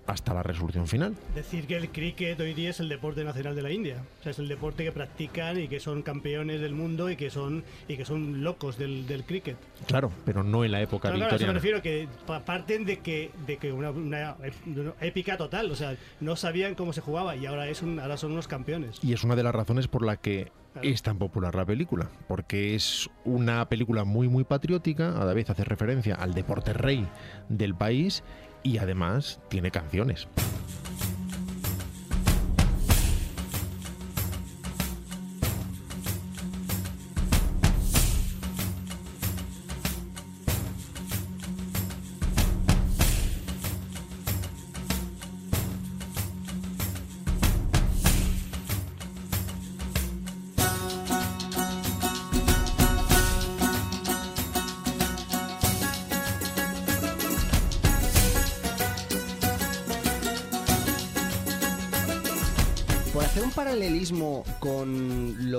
[0.06, 1.14] hasta la resolución final.
[1.34, 3.96] Decir que el cricket hoy día es el deporte nacional de la India.
[4.20, 7.30] O sea, es el deporte que practican y que son campeones del mundo y que
[7.30, 9.56] son y que son locos del, del cricket.
[9.86, 11.80] Claro, pero no en la época Claro, claro, a eso me victoriana.
[11.80, 14.36] refiero que pa- parten de que de que una, una
[14.66, 18.16] una épica total, o sea, no sabían cómo se jugaba y ahora es un, ahora
[18.16, 18.98] son unos campeones.
[19.02, 20.90] Y es una de las razones por la que Claro.
[20.90, 25.48] es tan popular la película, porque es una película muy muy patriótica, a la vez
[25.48, 27.06] hace referencia al deporte rey
[27.48, 28.22] del país
[28.66, 30.26] y además tiene canciones.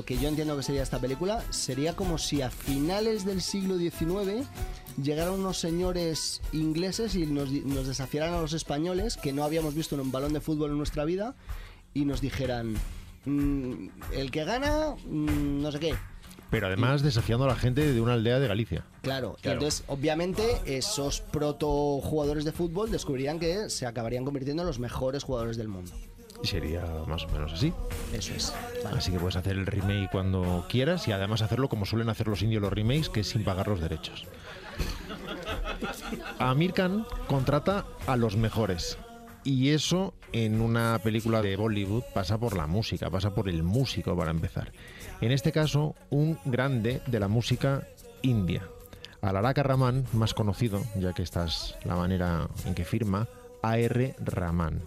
[0.08, 4.48] Que yo entiendo que sería esta película, sería como si a finales del siglo XIX
[5.04, 7.52] llegaran unos señores ingleses y nos,
[7.86, 11.04] desafiaran a los españoles que no habíamos visto en un balón de fútbol en nuestra
[11.04, 11.36] vida
[11.94, 12.76] y nos dijeran,
[13.26, 15.94] "Mm, el que gana, mm, no sé qué.
[16.50, 18.86] Pero además desafiando a la gente de una aldea de Galicia.
[19.02, 19.58] Claro, Claro.
[19.60, 25.26] entonces obviamente esos proto jugadores de fútbol descubrirían que se acabarían convirtiendo en los mejores
[25.26, 25.92] jugadores del mundo.
[26.44, 27.74] Y sería más o menos así.
[28.14, 28.54] Eso es.
[28.84, 28.98] Vale.
[28.98, 32.42] Así que puedes hacer el remake cuando quieras y además hacerlo como suelen hacer los
[32.42, 34.26] indios los remakes, que es sin pagar los derechos.
[36.40, 38.98] Amir Khan contrata a los mejores.
[39.44, 44.16] Y eso en una película de Bollywood pasa por la música, pasa por el músico
[44.16, 44.74] para empezar.
[45.22, 47.88] En este caso, un grande de la música
[48.22, 48.68] india.
[49.22, 53.28] Alaraka Rahman, más conocido, ya que esta es la manera en que firma,
[53.64, 54.16] A.R.
[54.20, 54.82] Rahman.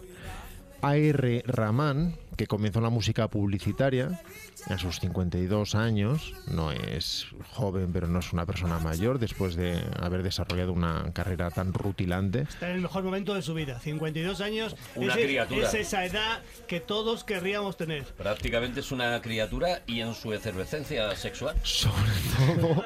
[0.81, 1.43] A.R.
[1.45, 4.21] Rahman, que comenzó en la música publicitaria
[4.67, 9.81] a sus 52 años, no es joven, pero no es una persona mayor, después de
[9.99, 12.41] haber desarrollado una carrera tan rutilante.
[12.41, 14.75] Está en el mejor momento de su vida, 52 años.
[14.95, 15.67] Una es, criatura.
[15.67, 18.05] es esa edad que todos querríamos tener.
[18.05, 21.55] Prácticamente es una criatura y en su efervescencia sexual.
[21.63, 22.11] Sobre
[22.59, 22.83] todo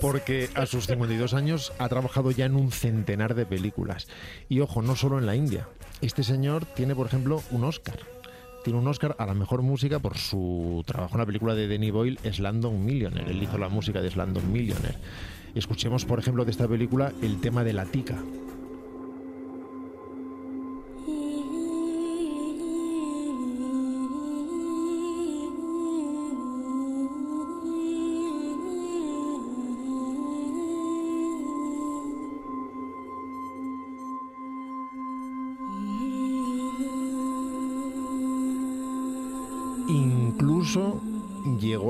[0.00, 4.08] porque a sus 52 años ha trabajado ya en un centenar de películas.
[4.48, 5.68] Y ojo, no solo en la India.
[6.00, 8.00] Este señor tiene, por ejemplo, un Oscar.
[8.64, 11.92] Tiene un Oscar a la mejor música por su trabajo en la película de Danny
[11.92, 13.30] Boyle, Slumdog Millionaire.
[13.30, 14.98] Él hizo la música de Slumdog Millionaire.
[15.54, 18.16] Escuchemos, por ejemplo, de esta película el tema de la tica.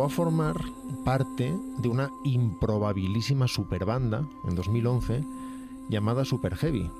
[0.05, 0.57] A formar
[1.05, 5.25] parte de una improbabilísima superbanda en 2011
[5.89, 6.91] llamada Super Heavy.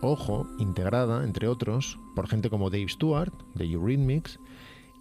[0.00, 4.40] ojo, integrada, entre otros, por gente como Dave Stewart, de Eurythmics,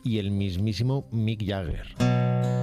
[0.04, 2.61] y el mismísimo Mick Jagger.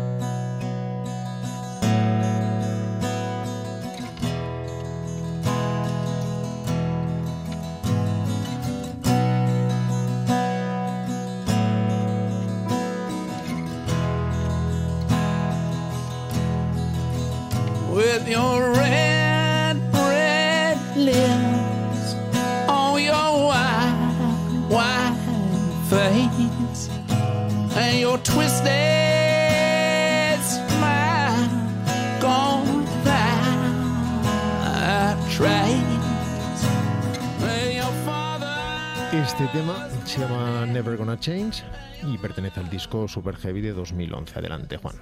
[42.03, 44.39] Y pertenece al disco Super Heavy de 2011.
[44.39, 44.97] Adelante, Juan.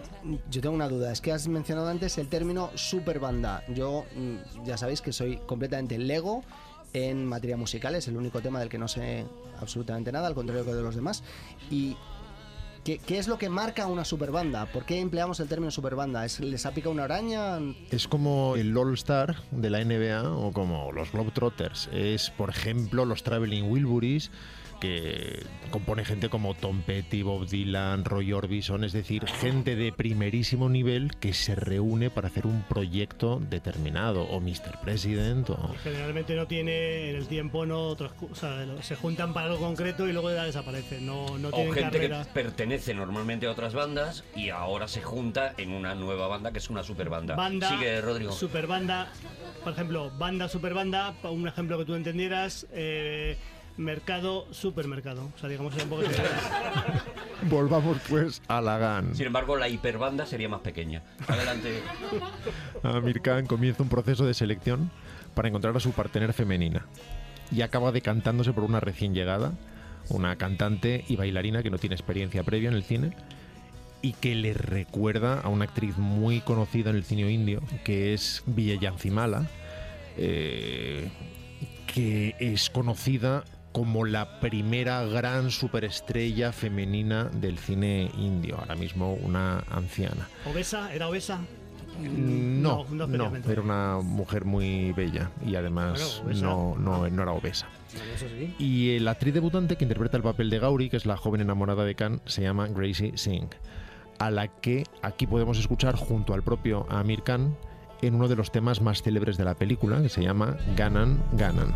[0.50, 3.62] Yo tengo una duda, es que has mencionado antes el término superbanda.
[3.68, 6.42] Yo mm, ya sabéis que soy completamente lego
[6.92, 9.26] en materia musical, es el único tema del que no sé
[9.60, 11.22] absolutamente nada, al contrario que de los demás.
[11.70, 11.96] Y
[12.86, 14.66] ¿qué, qué es lo que marca una superbanda?
[14.66, 16.24] ¿Por qué empleamos el término superbanda?
[16.24, 17.58] ¿Es, ¿Les ha picado una araña?
[17.90, 21.90] Es como el All Star de la NBA o como los Globetrotters.
[21.92, 24.30] Es, por ejemplo, los Traveling Wilburys
[24.80, 30.68] que compone gente como Tom Petty, Bob Dylan, Roy Orbison, es decir, gente de primerísimo
[30.68, 34.78] nivel que se reúne para hacer un proyecto determinado, o Mr.
[34.82, 35.74] President, o...
[35.82, 40.12] Generalmente no tiene en el tiempo, no o sea, se juntan para algo concreto y
[40.12, 41.06] luego ya desaparecen.
[41.06, 42.24] No, no O tienen gente carrera.
[42.24, 46.58] que pertenece normalmente a otras bandas y ahora se junta en una nueva banda que
[46.58, 47.34] es una superbanda.
[47.34, 48.32] Banda, Sigue, Rodrigo.
[48.32, 49.08] superbanda,
[49.64, 53.36] por ejemplo, banda, superbanda, un ejemplo que tú entendieras, eh,
[53.76, 55.30] mercado, supermercado.
[55.34, 56.02] O sea, digamos, era un poco...
[57.42, 59.14] Volvamos pues a la GAN.
[59.14, 61.02] Sin embargo, la hiperbanda sería más pequeña.
[61.26, 61.82] Adelante.
[62.82, 64.90] Amir Khan comienza un proceso de selección
[65.34, 66.86] para encontrar a su partener femenina
[67.52, 69.52] y acaba decantándose por una recién llegada,
[70.08, 73.12] una cantante y bailarina que no tiene experiencia previa en el cine
[74.02, 78.42] y que le recuerda a una actriz muy conocida en el cine indio, que es
[78.46, 79.46] Villayancimala,
[80.16, 81.08] eh,
[81.92, 89.64] que es conocida como la primera gran superestrella femenina del cine indio, ahora mismo una
[89.70, 90.28] anciana.
[90.46, 90.94] ¿Obesa?
[90.94, 91.40] ¿Era obesa?
[92.00, 97.66] No, no no, era una mujer muy bella y además no, no, no era obesa.
[97.96, 98.54] Bueno, eso sí.
[98.58, 101.84] Y la actriz debutante que interpreta el papel de Gauri, que es la joven enamorada
[101.84, 103.50] de Khan, se llama Gracie Singh,
[104.18, 107.56] a la que aquí podemos escuchar junto al propio Amir Khan
[108.02, 111.74] en uno de los temas más célebres de la película, que se llama Ganan Ganan.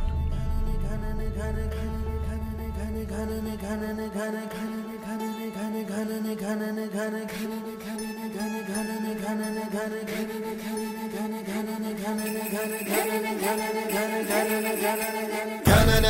[11.60, 11.84] घन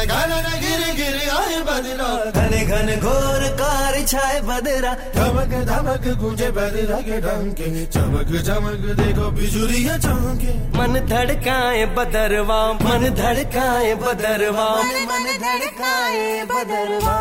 [0.06, 6.98] घन गिर गिर आए बदरा घन घन घोर कार छाए बदरा धमक धमक गूंजे बदरा
[7.08, 7.66] के डंके
[7.96, 14.68] चमक चमक देखो बिजुरिया चमके मन धड़काए बदरवा मन धड़काए बदरवा
[15.10, 17.18] मन धड़काए बदरवा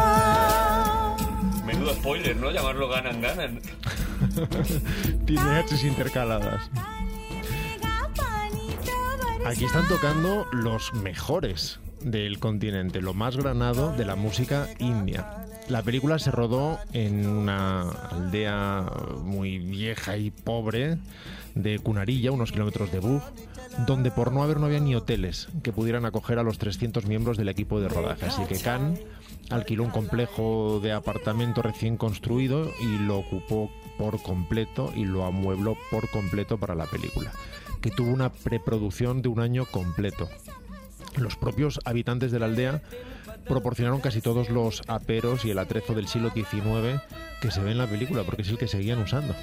[1.69, 2.49] Menudo spoiler, ¿no?
[2.49, 3.61] Llamarlo ganan, ganan.
[5.27, 6.61] Tiene Hs intercaladas.
[9.45, 15.45] Aquí están tocando los mejores del continente, lo más granado de la música india.
[15.70, 18.91] La película se rodó en una aldea
[19.24, 20.98] muy vieja y pobre
[21.56, 23.22] de Cunarilla, unos kilómetros de Bug,
[23.86, 27.38] donde por no haber no había ni hoteles que pudieran acoger a los 300 miembros
[27.38, 28.26] del equipo de rodaje.
[28.26, 28.98] Así que Khan
[29.49, 35.78] alquiló un complejo de apartamento recién construido y lo ocupó por completo y lo amuebló
[35.92, 37.34] por completo para la película,
[37.82, 40.30] que tuvo una preproducción de un año completo.
[41.18, 42.82] Los propios habitantes de la aldea
[43.46, 47.02] proporcionaron casi todos los aperos y el atrezo del siglo XIX
[47.42, 49.36] que se ve en la película, porque es el que seguían usando.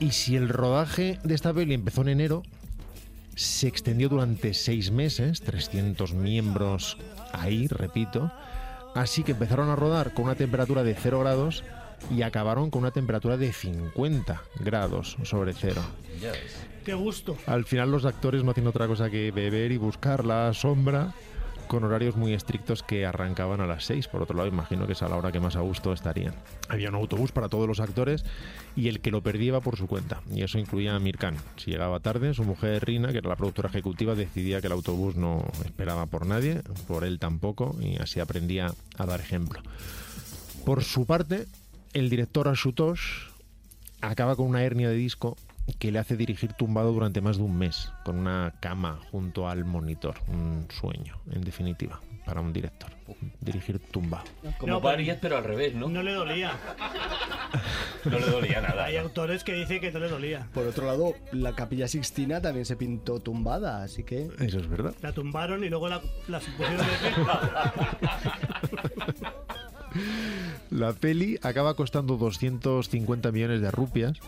[0.00, 2.42] Y si el rodaje de esta peli empezó en enero,
[3.36, 6.98] se extendió durante seis meses, 300 miembros
[7.32, 8.30] ahí, repito,
[8.94, 11.64] así que empezaron a rodar con una temperatura de 0 grados
[12.10, 15.82] y acabaron con una temperatura de 50 grados sobre cero.
[16.84, 17.36] Qué gusto.
[17.46, 21.14] Al final los actores no hacían otra cosa que beber y buscar la sombra
[21.66, 24.08] con horarios muy estrictos que arrancaban a las 6.
[24.08, 26.34] Por otro lado, imagino que es a la hora que más a gusto estarían.
[26.68, 28.24] Había un autobús para todos los actores
[28.76, 30.20] y el que lo perdía iba por su cuenta.
[30.30, 31.36] Y eso incluía a Mir Khan.
[31.56, 35.16] Si llegaba tarde, su mujer Rina, que era la productora ejecutiva, decidía que el autobús
[35.16, 39.60] no esperaba por nadie, por él tampoco, y así aprendía a dar ejemplo.
[40.64, 41.46] Por su parte,
[41.94, 43.28] el director Ashutosh
[44.00, 45.36] acaba con una hernia de disco
[45.78, 49.64] que le hace dirigir tumbado durante más de un mes, con una cama junto al
[49.64, 50.16] monitor.
[50.28, 52.90] Un sueño, en definitiva, para un director.
[53.40, 54.24] Dirigir tumbado.
[54.58, 55.88] Como No, pero al revés, ¿no?
[55.88, 56.52] No le dolía.
[58.04, 58.84] No le dolía nada.
[58.84, 60.46] Hay autores que dicen que no le dolía.
[60.52, 64.28] Por otro lado, la capilla Sixtina también se pintó tumbada, así que...
[64.40, 64.92] Eso es verdad.
[65.00, 66.84] La tumbaron y luego la, la pusieron de
[69.14, 69.28] pie.
[70.70, 74.18] La peli acaba costando 250 millones de rupias,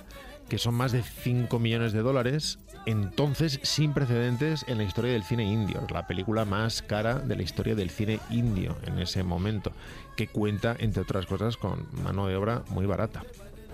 [0.48, 5.24] que son más de 5 millones de dólares, entonces sin precedentes en la historia del
[5.24, 5.84] cine indio.
[5.92, 9.72] La película más cara de la historia del cine indio en ese momento,
[10.16, 13.24] que cuenta, entre otras cosas, con mano de obra muy barata.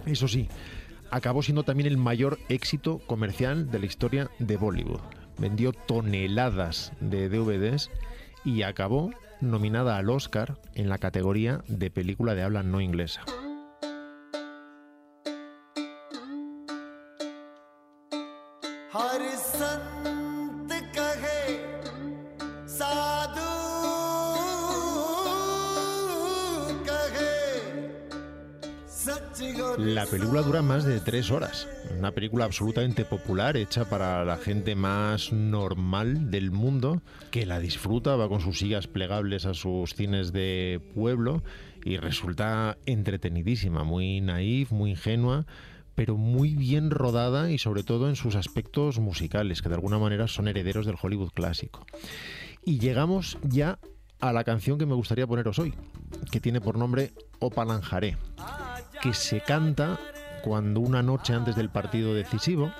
[0.06, 0.48] Eso sí,
[1.10, 5.01] acabó siendo también el mayor éxito comercial de la historia de Bollywood.
[5.39, 7.90] Vendió toneladas de DVDs
[8.44, 9.10] y acabó
[9.43, 13.23] nominada al Oscar en la categoría de película de habla no inglesa.
[29.78, 31.69] La película dura más de tres horas.
[31.99, 38.16] Una película absolutamente popular, hecha para la gente más normal del mundo, que la disfruta,
[38.16, 41.43] va con sus sillas plegables a sus cines de pueblo
[41.85, 45.47] y resulta entretenidísima, muy naif, muy ingenua
[45.94, 50.27] pero muy bien rodada y sobre todo en sus aspectos musicales, que de alguna manera
[50.27, 51.85] son herederos del Hollywood clásico.
[52.65, 53.78] Y llegamos ya
[54.20, 55.74] a la canción que me gustaría poneros hoy,
[56.31, 58.16] que tiene por nombre Opalanjaré,
[59.02, 59.98] que se canta
[60.42, 62.72] cuando una noche antes del partido decisivo,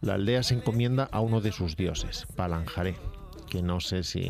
[0.00, 2.94] la aldea se encomienda a uno de sus dioses, Palanjaré,
[3.50, 4.24] que no sé si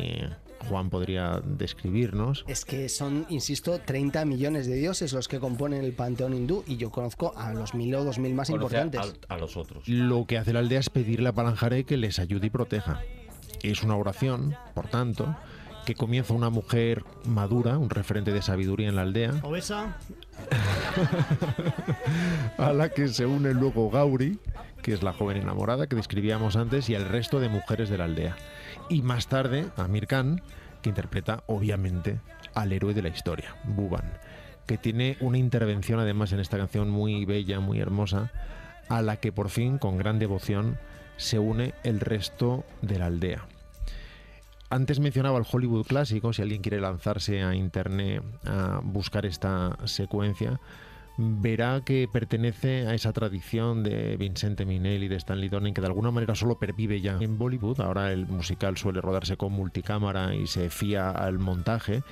[0.67, 2.43] Juan podría describirnos.
[2.47, 6.77] Es que son, insisto, 30 millones de dioses los que componen el panteón hindú y
[6.77, 9.21] yo conozco a los mil o dos mil más Conoce importantes.
[9.29, 9.87] A, a los otros.
[9.87, 13.01] Lo que hace la aldea es pedirle a Palanjaré que les ayude y proteja.
[13.61, 15.35] Es una oración, por tanto,
[15.85, 19.97] que comienza una mujer madura, un referente de sabiduría en la aldea, Obesa,
[22.57, 24.39] a la que se une luego Gauri,
[24.81, 28.05] que es la joven enamorada que describíamos antes, y el resto de mujeres de la
[28.05, 28.35] aldea.
[28.89, 30.41] Y más tarde, Amir Khan,
[30.81, 32.19] que interpreta obviamente
[32.53, 34.19] al héroe de la historia, Buban,
[34.67, 38.31] que tiene una intervención además en esta canción muy bella, muy hermosa,
[38.89, 40.77] a la que por fin, con gran devoción,
[41.17, 43.47] se une el resto de la aldea.
[44.69, 50.59] Antes mencionaba el Hollywood clásico, si alguien quiere lanzarse a internet a buscar esta secuencia,
[51.17, 55.87] verá que pertenece a esa tradición de Vincente Minelli y de Stanley Donen que de
[55.87, 57.81] alguna manera solo pervive ya en Bollywood.
[57.81, 62.03] Ahora el musical suele rodarse con multicámara y se fía al montaje.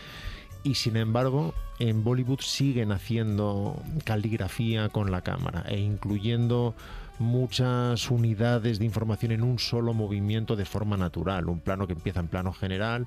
[0.63, 6.75] Y sin embargo, en Bollywood siguen haciendo caligrafía con la cámara e incluyendo
[7.21, 11.47] muchas unidades de información en un solo movimiento de forma natural.
[11.47, 13.05] Un plano que empieza en plano general,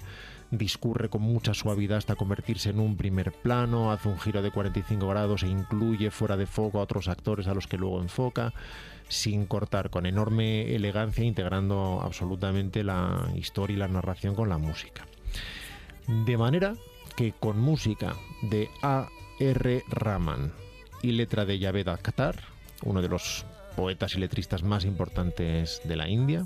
[0.51, 5.07] discurre con mucha suavidad hasta convertirse en un primer plano, hace un giro de 45
[5.07, 8.55] grados e incluye fuera de foco a otros actores a los que luego enfoca,
[9.09, 15.07] sin cortar, con enorme elegancia, integrando absolutamente la historia y la narración con la música.
[16.07, 16.75] De manera
[17.17, 19.09] que con música de A.
[19.41, 19.83] R.
[19.89, 20.53] Raman
[21.03, 22.37] y letra de Javed Akhtar,
[22.85, 23.45] uno de los
[23.76, 26.46] poetas y letristas más importantes de la India,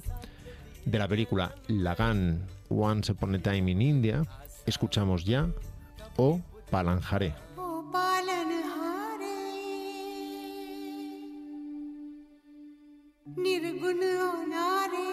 [0.85, 4.23] de la película Lagan Once Upon a Time in India,
[4.65, 5.47] escuchamos ya
[6.17, 7.33] O Palanjaré.
[7.57, 9.37] ओ पालनहारे
[13.43, 15.11] निर्गुण अनारे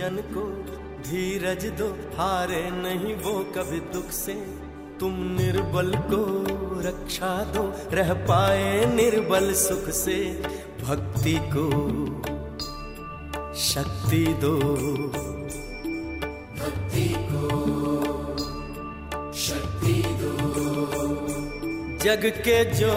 [0.00, 0.42] जन को
[1.02, 1.86] धीरज दो
[2.16, 4.34] हारे नहीं वो कभी दुख से।
[5.00, 6.20] तुम निर्बल को
[6.80, 10.16] रक्षा दो रह पाए निर्बल सुख से।
[10.82, 11.66] भक्ति को
[13.54, 14.54] शक्ति दो।
[16.56, 17.44] भक्ति को
[19.32, 20.34] शक्ति दो।
[22.04, 22.96] जग के जो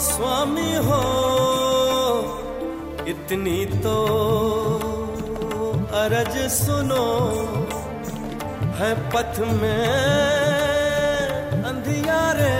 [0.00, 1.02] स्वामी हो
[3.08, 3.96] इतनी तो
[6.00, 7.06] अरज सुनो
[8.78, 9.86] है पथ में
[11.70, 12.54] अंधियारे।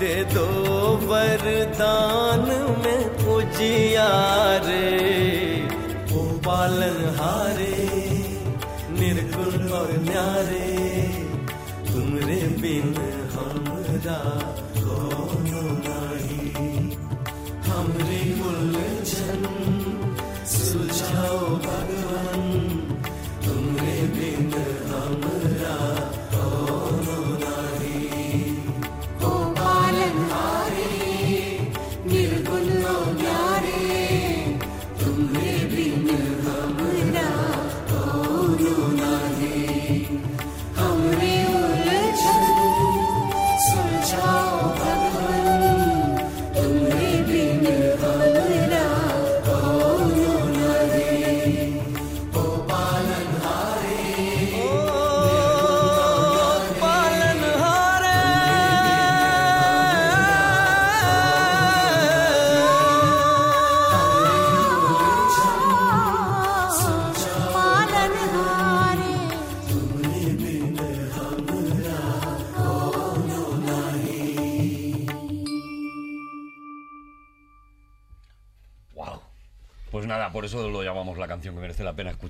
[0.00, 0.46] दे दो
[1.10, 2.46] वरदान
[2.82, 4.86] में पुजियारे
[6.12, 7.71] ओ पालन हारे।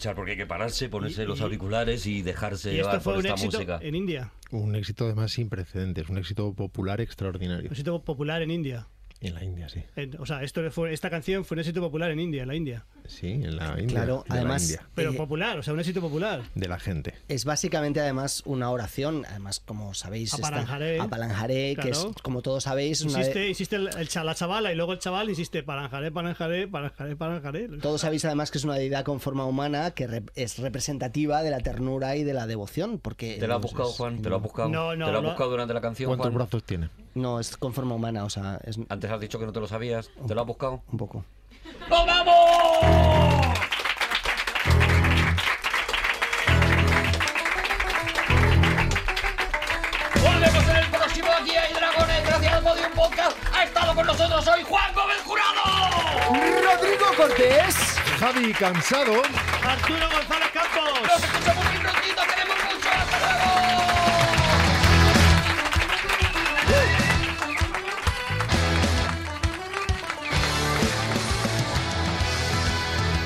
[0.03, 3.12] Escuchar, porque hay que pararse, ponerse Y- los auriculares y dejarse Y llevar esto fue
[3.15, 3.79] por un esta éxito música.
[3.83, 4.33] en India.
[4.51, 7.66] Un éxito además sin precedentes, un éxito popular extraordinario.
[7.66, 8.87] Un éxito popular en India.
[9.23, 9.82] En la India, sí.
[9.97, 12.55] En- o sea, esto fue, esta canción fue un éxito popular en India, en la
[12.57, 12.85] India.
[13.07, 13.86] Sí, en la India.
[13.97, 16.43] Claro, de la además- India, Pero Eh, popular, o sea, un éxito popular.
[16.55, 17.15] de la gente.
[17.28, 20.99] Es básicamente además una oración, además como sabéis, Apalanjaré.
[21.01, 23.90] Apalanjaré, que es como todos sabéis, una de- Insiste, insiste el,
[24.24, 27.69] la chavala y luego el chaval insiste paranjaré, paranjaré, paranjaré, paranjaré.
[27.81, 31.51] todos sabéis además que es una deidad con forma humana que rep- es representativa de
[31.51, 34.20] la ternura y de la devoción, porque ¿Te lo has buscado, Juan?
[34.20, 34.69] ¿Te lo has buscado?
[34.69, 36.35] No, no, ¿Te lo has buscado durante la canción, ¿Cuántos Juan?
[36.35, 36.89] brazos tiene?
[37.15, 39.67] No es con forma humana, o sea, es Antes has dicho que no te lo
[39.67, 40.11] sabías.
[40.27, 40.83] ¿Te lo has buscado?
[40.91, 41.25] un poco.
[41.89, 43.59] ¡Nos vamos!
[50.21, 52.27] Volvemos en el próximo Aquí hay Dragones.
[52.27, 53.37] Gracias al Podium Podcast.
[53.55, 55.63] Ha estado con nosotros hoy Juan Gómez Jurado.
[56.63, 57.77] Rodrigo Cortés.
[58.19, 59.23] Javi Cansado.
[59.67, 61.01] Arturo González Campos.
[61.03, 61.62] Nos escuchamos